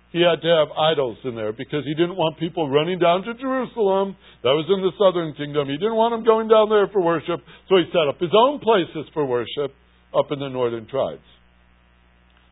[0.09, 3.33] He had to have idols in there because he didn't want people running down to
[3.37, 4.17] Jerusalem.
[4.41, 5.69] That was in the southern kingdom.
[5.69, 7.45] He didn't want them going down there for worship.
[7.69, 9.73] So he set up his own places for worship
[10.17, 11.25] up in the northern tribes.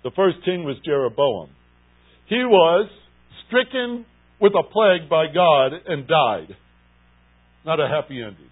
[0.06, 1.58] The first king was Jeroboam.
[2.32, 2.90] He was
[3.46, 4.06] stricken
[4.40, 6.56] with a plague by God and died.
[7.66, 8.48] Not a happy ending.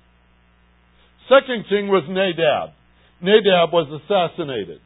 [1.30, 2.76] Second king was Nadab.
[3.22, 4.82] Nadab was assassinated.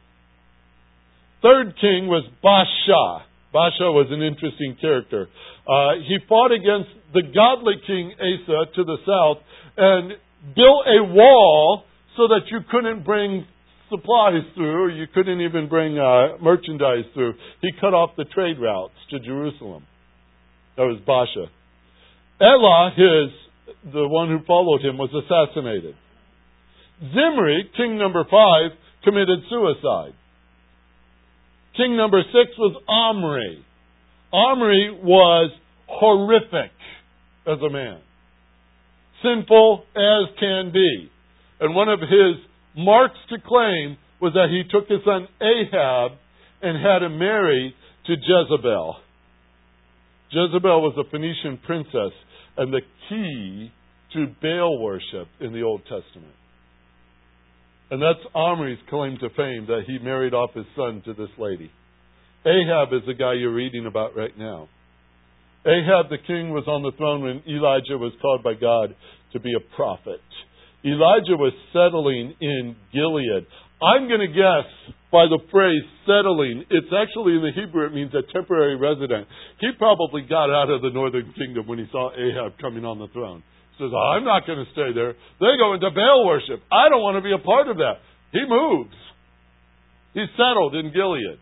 [1.42, 3.22] Third king was Baasha.
[3.52, 5.26] Baasha was an interesting character.
[5.66, 9.42] Uh, he fought against the godly king Asa to the south
[9.76, 10.12] and
[10.54, 11.82] built a wall
[12.16, 13.44] so that you couldn't bring
[13.90, 14.94] supplies through.
[14.94, 17.34] You couldn't even bring uh, merchandise through.
[17.60, 19.84] He cut off the trade routes to Jerusalem.
[20.76, 21.48] That was Baasha.
[22.40, 25.94] Elah, his the one who followed him, was assassinated.
[27.00, 30.14] Zimri, king number five, committed suicide.
[31.76, 33.64] King number six was Omri.
[34.32, 35.50] Omri was
[35.86, 36.72] horrific
[37.46, 38.00] as a man,
[39.22, 41.10] sinful as can be.
[41.60, 42.36] And one of his
[42.76, 46.12] marks to claim was that he took his son Ahab
[46.62, 47.74] and had him marry
[48.06, 48.96] to Jezebel.
[50.30, 52.12] Jezebel was a Phoenician princess
[52.56, 53.70] and the key
[54.14, 56.34] to Baal worship in the Old Testament.
[57.90, 61.70] And that's Omri's claim to fame that he married off his son to this lady.
[62.46, 64.68] Ahab is the guy you're reading about right now.
[65.66, 68.94] Ahab the king was on the throne when Elijah was called by God
[69.32, 70.20] to be a prophet.
[70.84, 73.48] Elijah was settling in Gilead.
[73.80, 74.68] I'm going to guess
[75.10, 79.26] by the phrase settling, it's actually in the Hebrew, it means a temporary resident.
[79.60, 83.08] He probably got out of the northern kingdom when he saw Ahab coming on the
[83.14, 83.42] throne.
[83.76, 85.14] He says, I'm not going to stay there.
[85.40, 86.60] They go into Baal worship.
[86.70, 88.04] I don't want to be a part of that.
[88.32, 88.94] He moves.
[90.14, 91.38] He settled in Gilead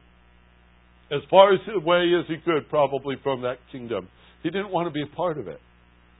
[1.12, 4.08] as far away as he could, probably from that kingdom.
[4.42, 5.60] He didn't want to be a part of it.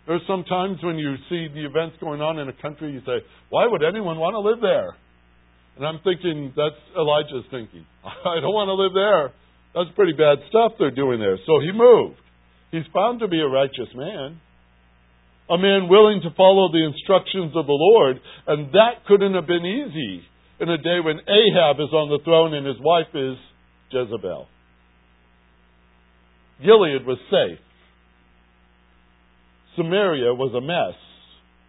[0.06, 3.24] There's some times when you see the events going on in a country, you say,
[3.50, 4.96] why would anyone want to live there?
[5.76, 7.86] And I'm thinking, that's Elijah's thinking.
[8.04, 9.32] I don't want to live there.
[9.74, 11.38] That's pretty bad stuff they're doing there.
[11.46, 12.18] So he moved.
[12.70, 14.40] He's found to be a righteous man.
[15.48, 18.20] A man willing to follow the instructions of the Lord.
[18.46, 20.24] And that couldn't have been easy
[20.60, 23.36] in a day when Ahab is on the throne and his wife is
[23.92, 24.48] Jezebel.
[26.60, 27.58] Gilead was safe.
[29.76, 30.98] Samaria was a mess.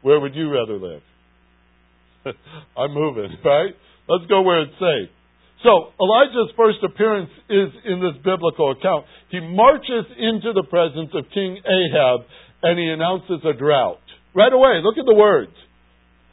[0.02, 1.02] Where would you rather live?
[2.78, 3.74] I'm moving, right?
[4.08, 5.10] Let's go where it's safe.
[5.63, 9.06] So, Elijah's first appearance is in this biblical account.
[9.32, 12.28] He marches into the presence of King Ahab
[12.63, 14.04] and he announces a drought.
[14.36, 15.56] Right away, look at the words.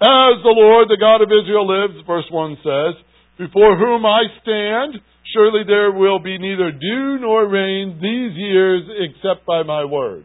[0.03, 2.95] As the Lord, the God of Israel lives, verse 1 says,
[3.39, 5.01] before whom I stand,
[5.33, 10.25] surely there will be neither dew nor rain these years except by my word.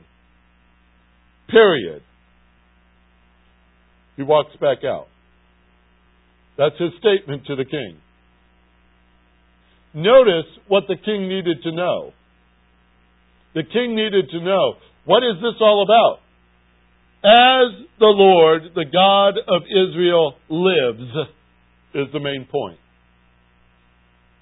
[1.49, 2.01] Period.
[4.15, 5.07] He walks back out.
[6.57, 7.97] That's his statement to the king.
[9.93, 12.11] Notice what the king needed to know.
[13.53, 14.73] The king needed to know
[15.05, 16.19] what is this all about?
[17.23, 21.29] As the Lord, the God of Israel, lives,
[21.93, 22.79] is the main point.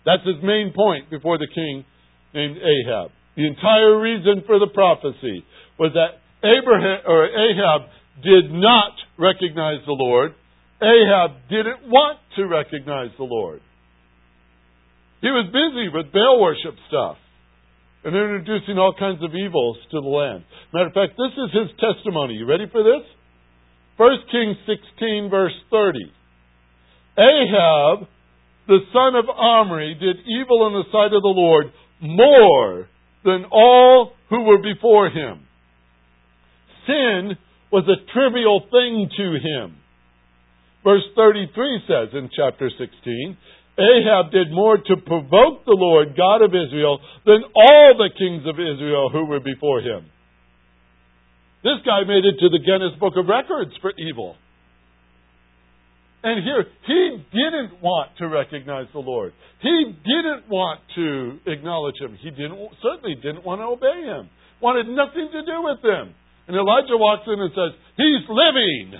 [0.06, 1.86] That's his main point before the king
[2.34, 3.12] named Ahab.
[3.36, 5.46] The entire reason for the prophecy
[5.80, 7.82] was that Abraham or Ahab
[8.22, 10.36] did not recognize the Lord.
[10.82, 13.62] Ahab didn't want to recognize the Lord.
[15.22, 17.16] He was busy with Baal worship stuff
[18.04, 20.44] and introducing all kinds of evils to the land.
[20.74, 22.34] Matter of fact, this is his testimony.
[22.34, 23.08] You ready for this?
[23.96, 26.12] 1 Kings 16, verse 30.
[27.18, 28.08] Ahab,
[28.68, 32.90] the son of Omri, did evil in the sight of the Lord more
[33.24, 35.48] than all who were before him.
[36.86, 37.38] Sin
[37.72, 39.78] was a trivial thing to him.
[40.84, 43.38] Verse 33 says in chapter 16,
[43.80, 48.60] Ahab did more to provoke the Lord God of Israel than all the kings of
[48.60, 50.06] Israel who were before him.
[51.64, 54.36] This guy made it to the Guinness Book of Records for evil.
[56.24, 59.34] And here, he didn't want to recognize the Lord.
[59.62, 62.18] He didn't want to acknowledge him.
[62.22, 64.30] He didn't, certainly didn't want to obey him.
[64.62, 66.16] Wanted nothing to do with him.
[66.48, 69.00] And Elijah walks in and says, He's living.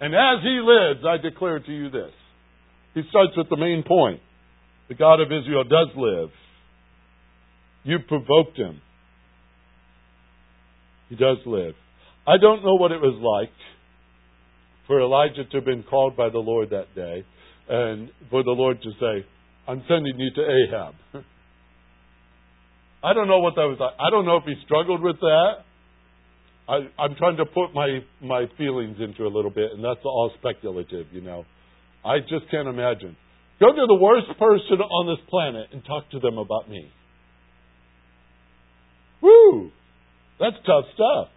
[0.00, 2.12] And as he lives, I declare to you this.
[2.94, 4.20] He starts with the main point.
[4.88, 6.30] The God of Israel does live.
[7.84, 8.80] You provoked him.
[11.08, 11.74] He does live.
[12.26, 13.54] I don't know what it was like
[14.86, 17.24] for Elijah to have been called by the Lord that day
[17.68, 19.26] and for the Lord to say,
[19.66, 20.94] I'm sending you to Ahab.
[23.02, 23.78] I don't know what that was.
[23.80, 25.64] I don't know if he struggled with that.
[26.68, 30.30] I, I'm trying to put my, my feelings into a little bit, and that's all
[30.38, 31.44] speculative, you know.
[32.04, 33.16] I just can't imagine.
[33.60, 36.90] Go to the worst person on this planet and talk to them about me.
[39.22, 39.70] Woo!
[40.38, 41.28] That's tough stuff.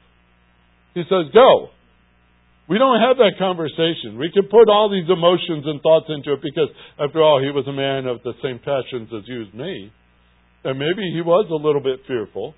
[0.94, 1.70] He says, Go.
[2.70, 4.18] We don't have that conversation.
[4.18, 6.70] We can put all these emotions and thoughts into it because,
[7.00, 9.92] after all, he was a man of the same passions as you as me.
[10.64, 12.54] And maybe he was a little bit fearful.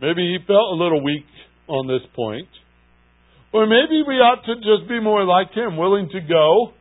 [0.00, 1.26] Maybe he felt a little weak
[1.68, 2.48] on this point.
[3.52, 6.72] Or maybe we ought to just be more like him, willing to go,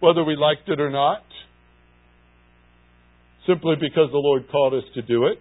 [0.00, 1.22] whether we liked it or not,
[3.46, 5.40] simply because the Lord called us to do it.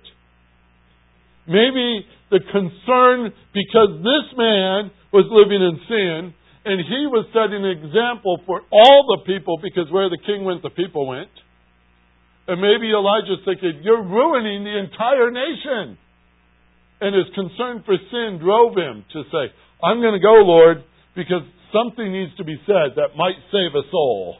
[1.47, 6.33] Maybe the concern because this man was living in sin
[6.65, 10.63] and he was setting an example for all the people because where the king went,
[10.63, 11.29] the people went.
[12.47, 15.97] And maybe Elijah's thinking, You're ruining the entire nation.
[17.01, 19.51] And his concern for sin drove him to say,
[19.83, 20.83] I'm going to go, Lord,
[21.15, 21.43] because
[21.73, 24.37] something needs to be said that might save a soul.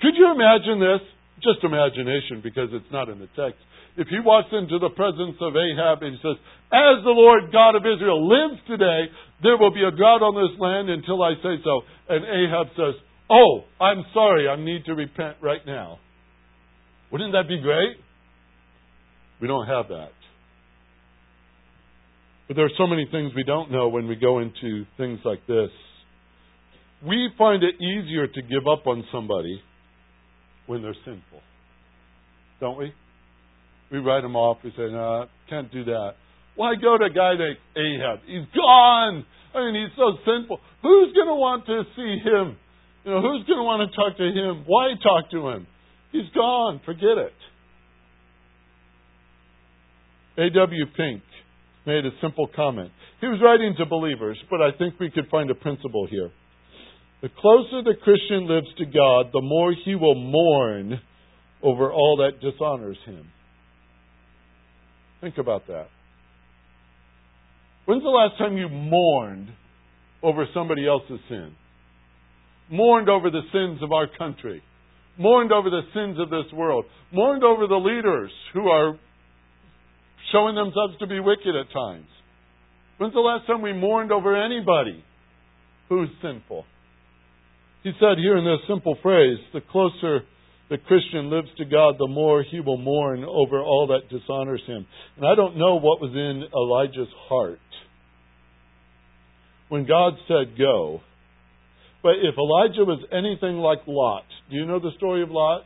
[0.00, 1.04] Could you imagine this?
[1.44, 3.60] Just imagination because it's not in the text.
[3.96, 6.40] If he walks into the presence of Ahab and he says,
[6.72, 9.12] As the Lord God of Israel lives today,
[9.42, 11.84] there will be a drought on this land until I say so.
[12.08, 12.94] And Ahab says,
[13.28, 15.98] Oh, I'm sorry, I need to repent right now.
[17.12, 17.96] Wouldn't that be great?
[19.40, 20.12] We don't have that.
[22.46, 25.46] But there are so many things we don't know when we go into things like
[25.46, 25.70] this.
[27.06, 29.62] we find it easier to give up on somebody
[30.66, 31.40] when they're sinful.
[32.60, 32.92] Don't we?
[33.90, 34.58] We write them off.
[34.62, 36.14] We say, no, can't do that.
[36.56, 38.20] Why go to a guy like Ahab?
[38.26, 39.24] He's gone.
[39.54, 40.60] I mean, he's so sinful.
[40.82, 42.56] Who's going to want to see him?
[43.04, 44.64] You know, who's going to want to talk to him?
[44.66, 45.66] Why talk to him?
[46.12, 46.80] He's gone.
[46.84, 47.32] Forget it.
[50.38, 50.86] A.W.
[50.96, 51.22] Pink
[51.86, 52.90] made a simple comment.
[53.20, 56.30] He was writing to believers, but I think we could find a principle here.
[57.22, 61.00] The closer the Christian lives to God, the more he will mourn
[61.62, 63.26] over all that dishonors him.
[65.20, 65.88] Think about that.
[67.84, 69.48] When's the last time you mourned
[70.22, 71.52] over somebody else's sin?
[72.70, 74.62] Mourned over the sins of our country.
[75.20, 76.86] Mourned over the sins of this world.
[77.12, 78.98] Mourned over the leaders who are
[80.32, 82.06] showing themselves to be wicked at times.
[82.96, 85.04] When's the last time we mourned over anybody
[85.90, 86.64] who's sinful?
[87.82, 90.20] He said here in this simple phrase the closer
[90.70, 94.86] the Christian lives to God, the more he will mourn over all that dishonors him.
[95.16, 97.58] And I don't know what was in Elijah's heart
[99.68, 101.00] when God said go.
[102.02, 105.64] But if Elijah was anything like Lot, do you know the story of Lot?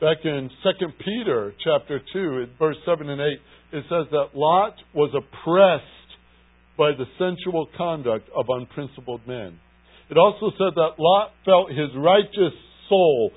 [0.00, 3.26] Back in 2 Peter chapter 2, verse 7 and 8,
[3.72, 5.84] it says that Lot was oppressed
[6.76, 9.58] by the sensual conduct of unprincipled men.
[10.10, 12.54] It also said that Lot felt his righteous
[12.88, 13.32] soul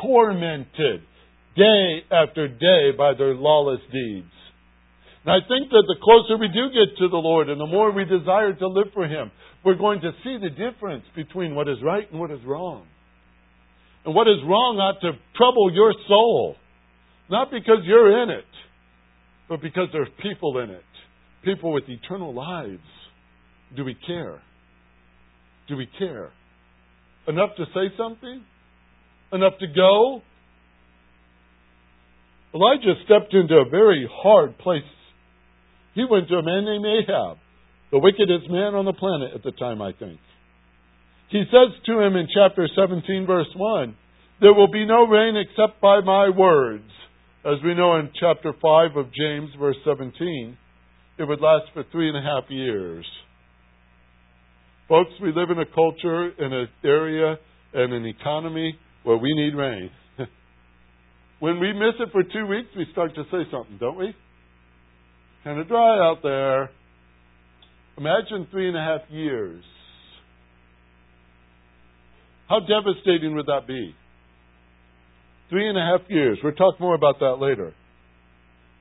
[0.00, 1.02] tormented
[1.56, 4.32] day after day by their lawless deeds.
[5.26, 7.90] And I think that the closer we do get to the Lord and the more
[7.90, 9.32] we desire to live for Him,
[9.64, 12.86] we're going to see the difference between what is right and what is wrong.
[14.04, 16.54] And what is wrong ought to trouble your soul.
[17.28, 18.44] Not because you're in it,
[19.48, 20.84] but because there's people in it.
[21.44, 22.78] People with eternal lives.
[23.76, 24.40] Do we care?
[25.66, 26.30] Do we care?
[27.26, 28.44] Enough to say something?
[29.32, 30.22] Enough to go?
[32.54, 34.82] Elijah stepped into a very hard place.
[35.96, 37.38] He went to a man named Ahab,
[37.90, 40.20] the wickedest man on the planet at the time, I think.
[41.30, 43.96] He says to him in chapter 17, verse 1,
[44.42, 46.84] There will be no rain except by my words.
[47.46, 50.58] As we know in chapter 5 of James, verse 17,
[51.18, 53.06] it would last for three and a half years.
[54.88, 57.36] Folks, we live in a culture, in an area,
[57.72, 59.90] and an economy where we need rain.
[61.40, 64.14] when we miss it for two weeks, we start to say something, don't we?
[65.46, 66.70] Kind of dry out there.
[67.96, 69.62] Imagine three and a half years.
[72.48, 73.94] How devastating would that be?
[75.48, 76.40] Three and a half years.
[76.42, 77.74] We'll talk more about that later.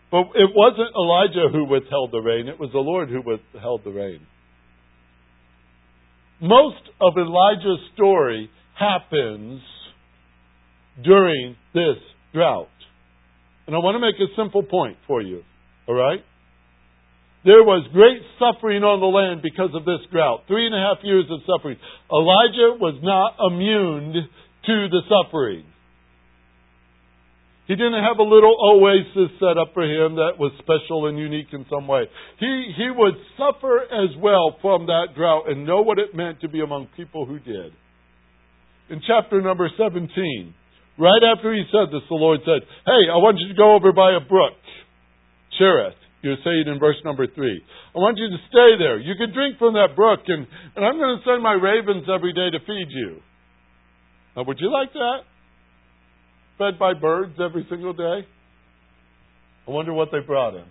[0.09, 3.91] But it wasn't Elijah who withheld the rain, it was the Lord who withheld the
[3.91, 4.21] rain.
[6.41, 9.61] Most of Elijah's story happens
[11.03, 11.97] during this
[12.33, 12.69] drought.
[13.67, 15.43] And I want to make a simple point for you.
[15.87, 16.23] All right?
[17.45, 20.49] There was great suffering on the land because of this drought.
[20.49, 21.77] Three and a half years of suffering.
[22.09, 24.25] Elijah was not immune
[24.65, 25.69] to the suffering.
[27.69, 31.53] He didn't have a little oasis set up for him that was special and unique
[31.53, 32.05] in some way.
[32.41, 36.49] He, he would suffer as well from that drought and know what it meant to
[36.49, 37.73] be among people who did.
[38.89, 40.09] In chapter number 17,
[40.97, 43.93] right after he said this, the Lord said, Hey, I want you to go over
[43.93, 44.53] by a brook,
[45.57, 45.97] Cherith.
[46.25, 47.37] You're saying in verse number 3.
[47.37, 48.97] I want you to stay there.
[48.97, 52.33] You can drink from that brook, and, and I'm going to send my ravens every
[52.33, 53.21] day to feed you.
[54.35, 55.29] Now, would you like that?
[56.57, 58.27] fed by birds every single day?
[59.67, 60.67] I wonder what they brought him.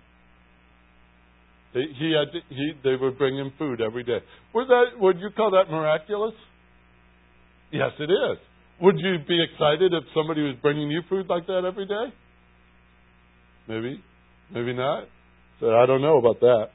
[1.74, 4.18] They, he had to, he, they would bring him food every day.
[4.54, 6.34] Would that would you call that miraculous?
[7.72, 8.38] Yes, it is.
[8.80, 12.14] Would you be excited if somebody was bringing you food like that every day?
[13.66, 14.02] Maybe,
[14.52, 15.04] maybe not.
[15.60, 16.68] So I don't know about that.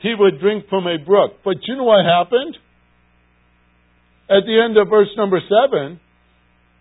[0.00, 2.56] He would drink from a brook, but you know what happened?
[4.28, 6.00] At the end of verse number seven,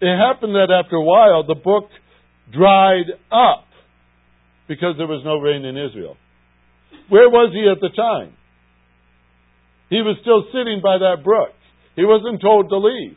[0.01, 1.87] it happened that after a while, the brook
[2.51, 3.65] dried up
[4.67, 6.17] because there was no rain in Israel.
[7.09, 8.35] Where was he at the time?
[9.89, 11.53] He was still sitting by that brook.
[11.95, 13.15] He wasn't told to leave.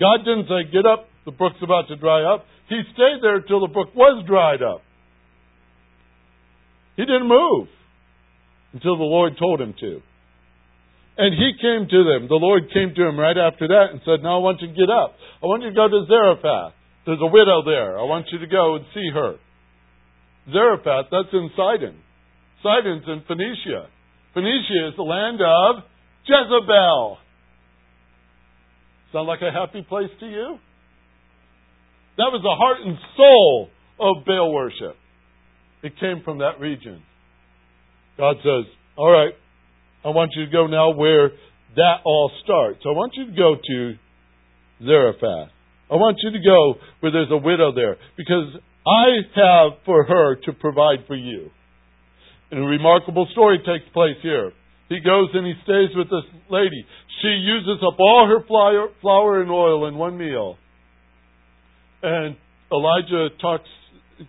[0.00, 2.44] God didn't say, Get up, the brook's about to dry up.
[2.68, 4.82] He stayed there till the brook was dried up.
[6.96, 7.68] He didn't move
[8.72, 10.00] until the Lord told him to.
[11.16, 12.26] And he came to them.
[12.26, 14.74] The Lord came to him right after that and said, Now I want you to
[14.74, 15.14] get up.
[15.42, 16.74] I want you to go to Zarephath.
[17.06, 17.98] There's a widow there.
[17.98, 19.38] I want you to go and see her.
[20.50, 22.02] Zarephath, that's in Sidon.
[22.62, 23.86] Sidon's in Phoenicia.
[24.34, 25.84] Phoenicia is the land of
[26.26, 27.18] Jezebel.
[29.12, 30.58] Sound like a happy place to you?
[32.16, 33.70] That was the heart and soul
[34.00, 34.96] of Baal worship.
[35.84, 37.02] It came from that region.
[38.16, 38.64] God says,
[38.96, 39.34] All right,
[40.04, 41.28] I want you to go now where
[41.76, 42.80] that all starts.
[42.86, 43.94] I want you to go to
[44.82, 45.52] Zarephath.
[45.90, 48.56] I want you to go where there's a widow there because
[48.86, 49.06] I
[49.36, 51.50] have for her to provide for you.
[52.50, 54.52] And a remarkable story takes place here.
[54.88, 56.86] He goes and he stays with this lady.
[57.20, 60.56] She uses up all her flour, flour and oil in one meal.
[62.02, 62.36] And
[62.72, 63.68] Elijah talks,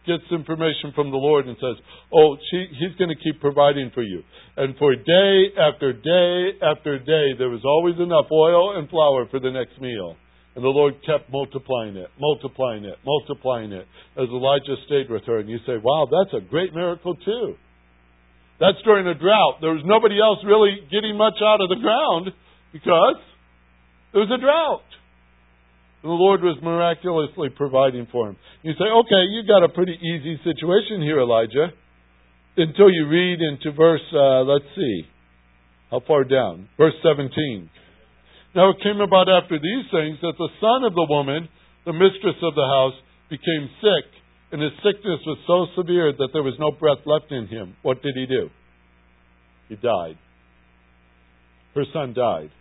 [0.06, 1.76] gets information from the Lord and says,
[2.14, 4.24] "Oh, she, he's going to keep providing for you."
[4.58, 9.40] And for day after day after day, there was always enough oil and flour for
[9.40, 10.16] the next meal.
[10.56, 15.40] And the Lord kept multiplying it, multiplying it, multiplying it as Elijah stayed with her.
[15.40, 17.56] And you say, wow, that's a great miracle too.
[18.60, 19.60] That's during a drought.
[19.60, 22.32] There was nobody else really getting much out of the ground
[22.72, 23.20] because
[24.14, 24.88] there was a drought.
[26.06, 28.38] And the Lord was miraculously providing for him.
[28.62, 31.74] You say, okay, you've got a pretty easy situation here, Elijah.
[32.56, 35.10] Until you read into verse, uh, let's see,
[35.90, 36.70] how far down?
[36.78, 37.34] Verse 17.
[38.54, 41.50] Now it came about after these things that the son of the woman,
[41.90, 42.94] the mistress of the house,
[43.34, 44.06] became sick,
[44.52, 47.76] and his sickness was so severe that there was no breath left in him.
[47.82, 48.52] What did he do?
[49.70, 50.20] He died.
[51.74, 52.52] Her son died.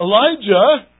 [0.00, 0.90] Elijah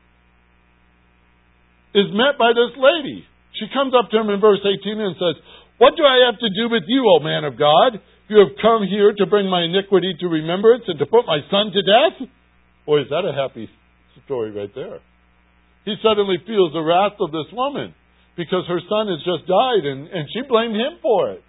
[1.94, 3.22] is met by this lady.
[3.56, 5.38] She comes up to him in verse 18 and says,
[5.78, 8.02] What do I have to do with you, O man of God?
[8.26, 11.70] You have come here to bring my iniquity to remembrance and to put my son
[11.70, 12.28] to death?
[12.86, 13.70] Boy, is that a happy
[14.24, 14.98] story right there.
[15.84, 17.94] He suddenly feels the wrath of this woman
[18.36, 21.44] because her son has just died and, and she blamed him for it.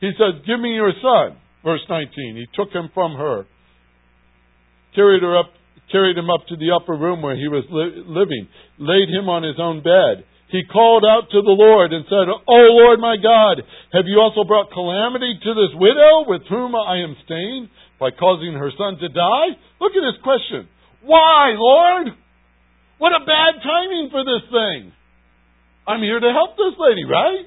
[0.00, 1.36] He says, Give me your son.
[1.62, 2.10] Verse 19.
[2.36, 3.44] He took him from her,
[4.94, 5.52] carried her up,
[5.92, 9.42] carried him up to the upper room where he was li- living, laid him on
[9.42, 10.24] his own bed.
[10.48, 13.62] He called out to the Lord and said, Oh Lord my God,
[13.92, 17.70] have you also brought calamity to this widow with whom I am staying?
[18.00, 19.48] by causing her son to die?
[19.78, 20.66] Look at this question.
[21.04, 22.16] Why, Lord?
[22.98, 24.92] What a bad timing for this thing.
[25.86, 27.44] I'm here to help this lady, right?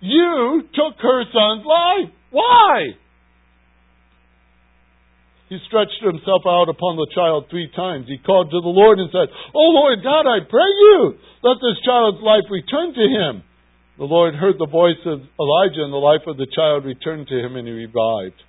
[0.00, 2.14] You took her son's life.
[2.30, 2.94] Why?
[5.48, 8.08] He stretched himself out upon the child three times.
[8.08, 11.84] He called to the Lord and said, Oh Lord God, I pray you, let this
[11.84, 13.44] child's life return to him.
[13.98, 17.38] The Lord heard the voice of Elijah, and the life of the child returned to
[17.38, 18.40] him, and he revived.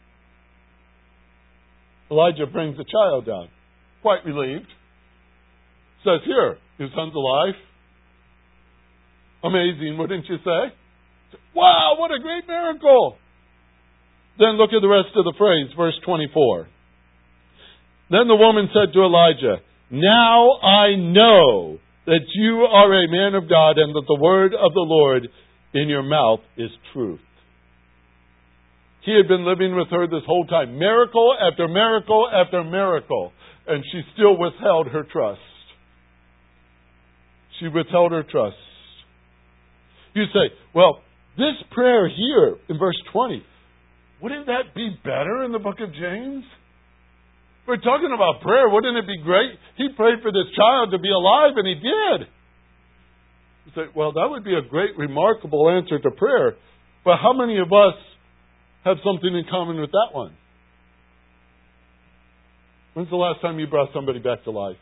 [2.09, 3.49] Elijah brings the child down.
[4.01, 4.67] Quite relieved.
[6.03, 7.53] Says, Here, your son's alive.
[9.43, 10.73] Amazing, wouldn't you say?
[11.53, 13.17] Wow, what a great miracle!
[14.39, 16.67] Then look at the rest of the phrase, verse 24.
[18.09, 23.49] Then the woman said to Elijah, Now I know that you are a man of
[23.49, 25.27] God and that the word of the Lord
[25.73, 27.19] in your mouth is truth.
[29.05, 30.79] He had been living with her this whole time.
[30.79, 33.31] Miracle after miracle after miracle.
[33.67, 35.39] And she still withheld her trust.
[37.59, 38.57] She withheld her trust.
[40.13, 41.01] You say, well,
[41.37, 43.43] this prayer here in verse 20,
[44.21, 46.43] wouldn't that be better in the book of James?
[47.67, 48.69] We're talking about prayer.
[48.69, 49.51] Wouldn't it be great?
[49.77, 52.27] He prayed for this child to be alive, and he did.
[53.65, 56.55] You say, well, that would be a great, remarkable answer to prayer.
[57.03, 57.95] But how many of us
[58.85, 60.31] have something in common with that one.
[62.93, 64.77] When's the last time you brought somebody back to life?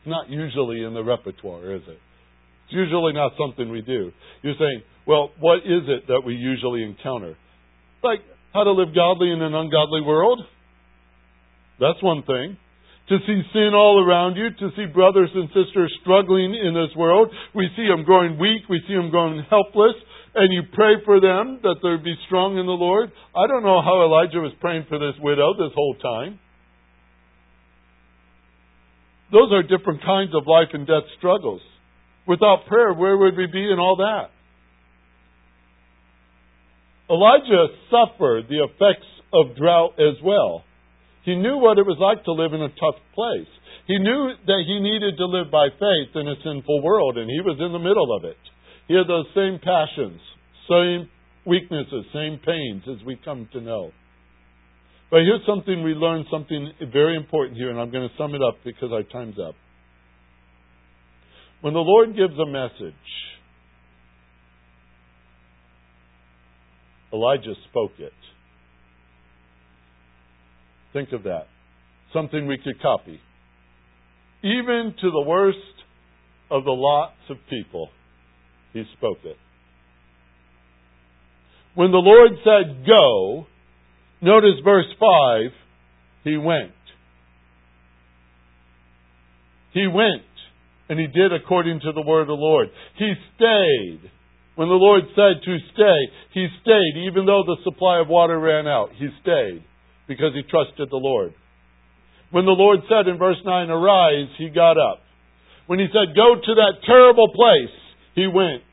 [0.00, 2.00] It's not usually in the repertoire, is it?
[2.64, 4.10] It's usually not something we do.
[4.42, 7.36] You're saying, well, what is it that we usually encounter?
[8.02, 8.20] Like
[8.52, 10.40] how to live godly in an ungodly world?
[11.80, 12.56] That's one thing.
[13.08, 17.30] To see sin all around you, to see brothers and sisters struggling in this world.
[17.54, 19.96] We see them growing weak, we see them growing helpless,
[20.34, 23.10] and you pray for them that they be strong in the Lord.
[23.34, 26.38] I don't know how Elijah was praying for this widow this whole time.
[29.32, 31.60] Those are different kinds of life and death struggles.
[32.26, 34.30] Without prayer, where would we be in all that?
[37.10, 40.64] Elijah suffered the effects of drought as well.
[41.24, 43.48] He knew what it was like to live in a tough place.
[43.86, 47.40] He knew that he needed to live by faith in a sinful world, and he
[47.40, 48.36] was in the middle of it.
[48.86, 50.20] He had those same passions,
[50.68, 51.08] same
[51.46, 53.90] weaknesses, same pains as we come to know.
[55.10, 58.42] But here's something we learn something very important here, and I'm going to sum it
[58.42, 59.54] up because our time's up.
[61.62, 62.94] When the Lord gives a message,
[67.12, 68.12] Elijah spoke it.
[70.92, 71.46] Think of that.
[72.12, 73.20] something we could copy.
[74.42, 75.58] Even to the worst
[76.50, 77.90] of the lots of people,
[78.72, 79.36] he spoke it.
[81.74, 83.46] When the Lord said, Go,
[84.22, 85.50] notice verse 5,
[86.24, 86.72] he went.
[89.74, 90.22] He went,
[90.88, 92.68] and he did according to the word of the Lord.
[92.96, 94.10] He stayed.
[94.58, 95.98] When the Lord said to stay,
[96.34, 98.90] he stayed, even though the supply of water ran out.
[98.90, 99.62] He stayed
[100.10, 101.30] because he trusted the Lord.
[102.34, 105.06] When the Lord said in verse 9, Arise, he got up.
[105.70, 107.70] When he said, Go to that terrible place,
[108.18, 108.66] he went.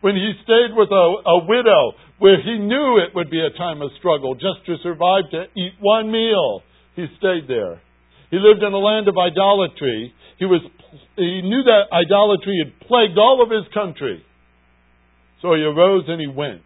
[0.00, 3.82] When he stayed with a, a widow where he knew it would be a time
[3.82, 6.64] of struggle just to survive to eat one meal,
[6.96, 7.84] he stayed there.
[8.30, 10.14] He lived in a land of idolatry.
[10.38, 10.64] He was
[11.16, 14.24] he knew that idolatry had plagued all of his country.
[15.42, 16.62] So he arose and he went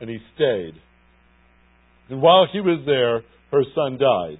[0.00, 0.74] and he stayed.
[2.08, 4.38] And while he was there, her son died.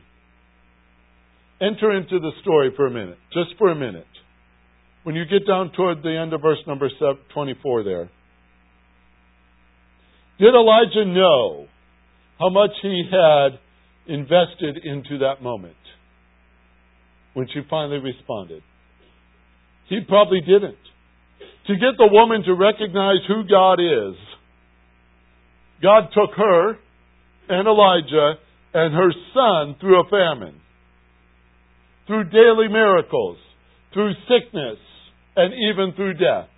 [1.60, 4.06] Enter into the story for a minute, just for a minute.
[5.02, 6.88] When you get down toward the end of verse number
[7.34, 8.10] 24 there.
[10.38, 11.66] Did Elijah know
[12.38, 13.58] how much he had
[14.06, 15.76] invested into that moment
[17.34, 18.62] when she finally responded?
[19.88, 20.78] He probably didn't.
[21.66, 24.16] To get the woman to recognize who God is,
[25.82, 26.76] God took her
[27.48, 28.34] and Elijah
[28.74, 30.60] and her son through a famine,
[32.06, 33.38] through daily miracles,
[33.92, 34.78] through sickness,
[35.36, 36.48] and even through death.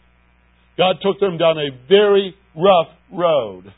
[0.77, 3.73] God took them down a very rough road.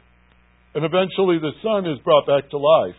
[0.74, 2.96] And eventually the son is brought back to life.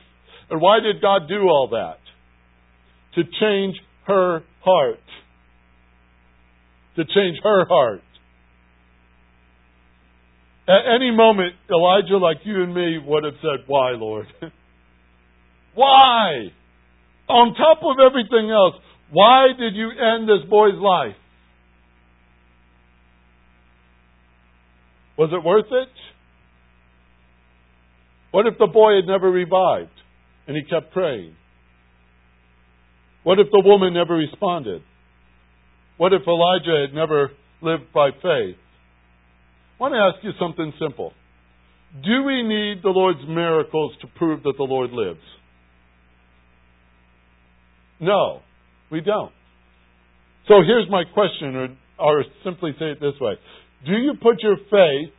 [0.50, 2.00] And why did God do all that?
[3.16, 3.76] To change
[4.08, 5.00] her heart.
[6.96, 8.02] To change her heart.
[10.70, 14.28] At any moment, Elijah, like you and me, would have said, Why, Lord?
[15.74, 16.51] why?
[17.28, 18.76] On top of everything else,
[19.11, 21.15] why did you end this boy's life?
[25.17, 25.89] Was it worth it?
[28.32, 29.89] What if the boy had never revived
[30.47, 31.36] and he kept praying?
[33.24, 34.84] What if the woman never responded?
[35.97, 38.55] What if Elijah had never lived by faith?
[39.80, 41.14] Want to ask you something simple.
[42.04, 45.22] Do we need the Lord's miracles to prove that the Lord lives?
[48.00, 48.42] No,
[48.92, 49.32] we don't.
[50.48, 51.68] So here's my question, or,
[52.00, 53.34] or simply say it this way
[53.86, 55.14] do you put your faith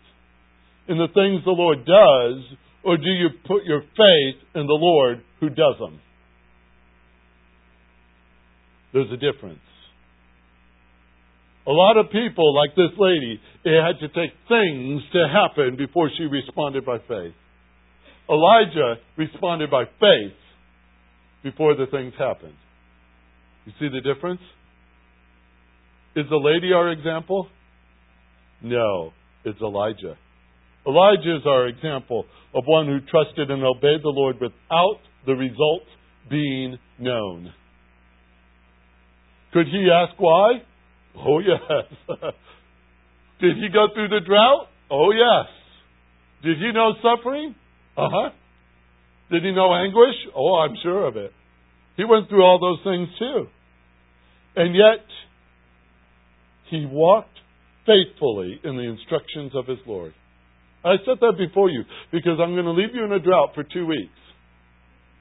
[0.89, 5.23] in the things the Lord does, or do you put your faith in the Lord
[5.41, 6.01] who does them?
[8.93, 9.61] There's a difference.
[11.71, 16.11] A lot of people, like this lady, it had to take things to happen before
[16.19, 17.33] she responded by faith.
[18.29, 20.37] Elijah responded by faith
[21.45, 22.57] before the things happened.
[23.67, 24.41] You see the difference?
[26.17, 27.47] Is the lady our example?
[28.63, 29.13] No,
[29.45, 30.17] it's Elijah.
[30.85, 35.83] Elijah is our example of one who trusted and obeyed the Lord without the result
[36.29, 37.53] being known.
[39.53, 40.63] Could he ask why?
[41.17, 41.87] Oh, yes.
[43.41, 44.69] Did he go through the drought?
[44.91, 45.49] Oh, yes.
[46.43, 47.55] Did he know suffering?
[47.97, 48.31] Uh huh.
[49.31, 50.17] Did he know anguish?
[50.35, 51.33] Oh, I'm sure of it.
[51.97, 53.47] He went through all those things too.
[54.57, 55.05] And yet,
[56.71, 57.39] he walked
[57.87, 60.15] faithfully in the instructions of his Lord.
[60.85, 63.65] I set that before you because I'm going to leave you in a drought for
[63.65, 64.17] two weeks.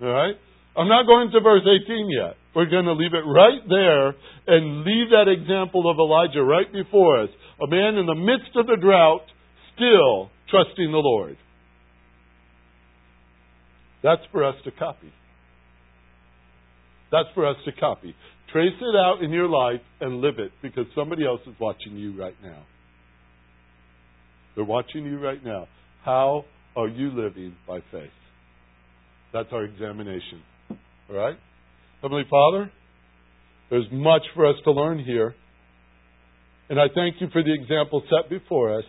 [0.01, 0.35] All right?
[0.77, 2.35] I'm not going to verse 18 yet.
[2.55, 4.07] We're going to leave it right there
[4.47, 7.29] and leave that example of Elijah right before us.
[7.61, 9.21] A man in the midst of the drought,
[9.75, 11.37] still trusting the Lord.
[14.01, 15.11] That's for us to copy.
[17.11, 18.15] That's for us to copy.
[18.51, 22.19] Trace it out in your life and live it because somebody else is watching you
[22.19, 22.63] right now.
[24.55, 25.67] They're watching you right now.
[26.03, 26.45] How
[26.75, 28.09] are you living by faith?
[29.33, 30.41] That's our examination.
[31.09, 31.37] All right?
[32.01, 32.71] Heavenly Father,
[33.69, 35.35] there's much for us to learn here.
[36.69, 38.85] And I thank you for the example set before us.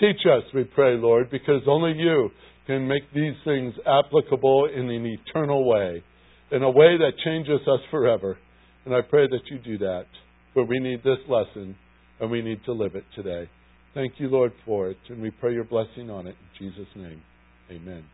[0.00, 2.30] Teach us, we pray, Lord, because only you
[2.66, 6.02] can make these things applicable in an eternal way
[6.50, 8.38] in a way that changes us forever.
[8.84, 10.06] And I pray that you do that.
[10.54, 11.76] For we need this lesson
[12.20, 13.48] and we need to live it today.
[13.94, 14.98] Thank you, Lord, for it.
[15.08, 16.36] And we pray your blessing on it.
[16.58, 17.22] In Jesus' name,
[17.70, 18.04] amen.